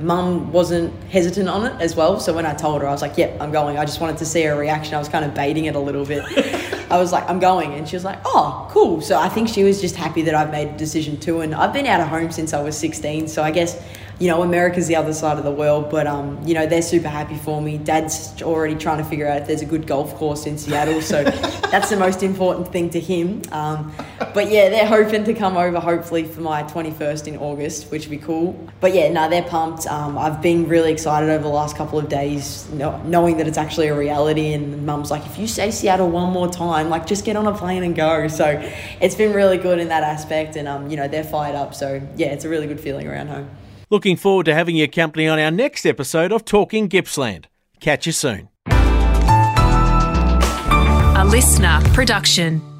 Mum 0.01 0.51
wasn't 0.51 0.93
hesitant 1.05 1.47
on 1.49 1.65
it 1.65 1.81
as 1.81 1.95
well. 1.95 2.19
So 2.19 2.33
when 2.33 2.45
I 2.45 2.53
told 2.53 2.81
her, 2.81 2.87
I 2.87 2.91
was 2.91 3.01
like, 3.01 3.17
"Yep, 3.17 3.37
I'm 3.39 3.51
going." 3.51 3.77
I 3.77 3.85
just 3.85 4.01
wanted 4.01 4.17
to 4.17 4.25
see 4.25 4.43
her 4.43 4.55
reaction. 4.55 4.95
I 4.95 4.99
was 4.99 5.09
kind 5.09 5.25
of 5.25 5.33
baiting 5.33 5.65
it 5.65 5.75
a 5.75 5.79
little 5.79 6.05
bit. 6.05 6.23
I 6.91 6.97
was 6.97 7.11
like, 7.11 7.29
"I'm 7.29 7.39
going," 7.39 7.73
and 7.73 7.87
she 7.87 7.95
was 7.95 8.03
like, 8.03 8.19
"Oh, 8.25 8.67
cool." 8.71 9.01
So 9.01 9.17
I 9.19 9.29
think 9.29 9.47
she 9.47 9.63
was 9.63 9.79
just 9.81 9.95
happy 9.95 10.21
that 10.23 10.35
I've 10.35 10.51
made 10.51 10.69
a 10.69 10.77
decision 10.77 11.17
too. 11.19 11.41
And 11.41 11.55
I've 11.55 11.73
been 11.73 11.85
out 11.85 12.01
of 12.01 12.07
home 12.07 12.31
since 12.31 12.53
I 12.53 12.61
was 12.61 12.77
16, 12.77 13.27
so 13.27 13.43
I 13.43 13.51
guess 13.51 13.81
you 14.21 14.27
know 14.27 14.43
America's 14.43 14.85
the 14.85 14.95
other 14.95 15.13
side 15.13 15.39
of 15.39 15.43
the 15.43 15.51
world. 15.51 15.89
But 15.89 16.05
um, 16.05 16.39
you 16.45 16.53
know 16.53 16.67
they're 16.67 16.83
super 16.83 17.09
happy 17.09 17.37
for 17.37 17.59
me. 17.59 17.79
Dad's 17.79 18.41
already 18.43 18.75
trying 18.75 18.99
to 18.99 19.03
figure 19.03 19.27
out 19.27 19.41
if 19.41 19.47
there's 19.47 19.63
a 19.63 19.65
good 19.65 19.87
golf 19.87 20.13
course 20.15 20.45
in 20.45 20.59
Seattle, 20.59 21.01
so 21.01 21.23
that's 21.71 21.89
the 21.89 21.97
most 21.97 22.21
important 22.21 22.71
thing 22.71 22.91
to 22.91 22.99
him. 22.99 23.41
Um, 23.51 23.91
but 24.33 24.51
yeah, 24.51 24.69
they're 24.69 24.85
hoping 24.85 25.23
to 25.23 25.33
come 25.33 25.57
over 25.57 25.79
hopefully 25.79 26.23
for 26.23 26.41
my 26.41 26.61
21st 26.63 27.27
in 27.29 27.37
August, 27.37 27.91
which 27.91 28.03
would 28.03 28.11
be 28.11 28.23
cool. 28.23 28.67
But 28.79 28.93
yeah, 28.93 29.11
no, 29.11 29.27
they're 29.27 29.41
pumped. 29.41 29.87
Um, 29.87 30.17
I've 30.17 30.41
been 30.41 30.67
really 30.67 30.91
excited 30.91 31.29
over 31.29 31.43
the 31.43 31.49
last 31.49 31.75
couple 31.75 31.97
of 31.97 32.07
days, 32.07 32.69
knowing 32.69 33.37
that 33.37 33.47
it's 33.47 33.57
actually 33.57 33.87
a 33.87 33.97
reality. 33.97 34.53
And 34.53 34.85
Mum's 34.85 35.09
like, 35.09 35.25
if 35.25 35.39
you 35.39 35.47
say 35.47 35.71
Seattle 35.71 36.09
one 36.09 36.31
more 36.31 36.47
time, 36.47 36.89
like 36.89 37.07
just 37.07 37.25
get 37.25 37.35
on 37.35 37.47
a 37.47 37.57
plane 37.57 37.81
and 37.81 37.95
go. 37.95 38.27
So 38.27 38.61
it's 39.01 39.15
been 39.15 39.33
really 39.33 39.57
good 39.57 39.79
in 39.79 39.87
that 39.87 40.03
aspect, 40.03 40.55
and 40.57 40.67
um, 40.67 40.91
you 40.91 40.97
know 40.97 41.07
they're 41.07 41.23
fired 41.23 41.55
up. 41.55 41.73
So 41.73 41.99
yeah, 42.15 42.27
it's 42.27 42.45
a 42.45 42.49
really 42.49 42.67
good 42.67 42.79
feeling 42.79 43.07
around 43.07 43.27
home. 43.27 43.49
Looking 43.91 44.15
forward 44.15 44.45
to 44.45 44.53
having 44.53 44.77
your 44.77 44.87
company 44.87 45.27
on 45.27 45.37
our 45.37 45.51
next 45.51 45.85
episode 45.85 46.31
of 46.31 46.45
Talking 46.45 46.87
Gippsland. 46.87 47.47
Catch 47.81 48.05
you 48.05 48.13
soon. 48.13 48.47
A 51.17 51.25
listener 51.27 51.81
production. 51.93 52.70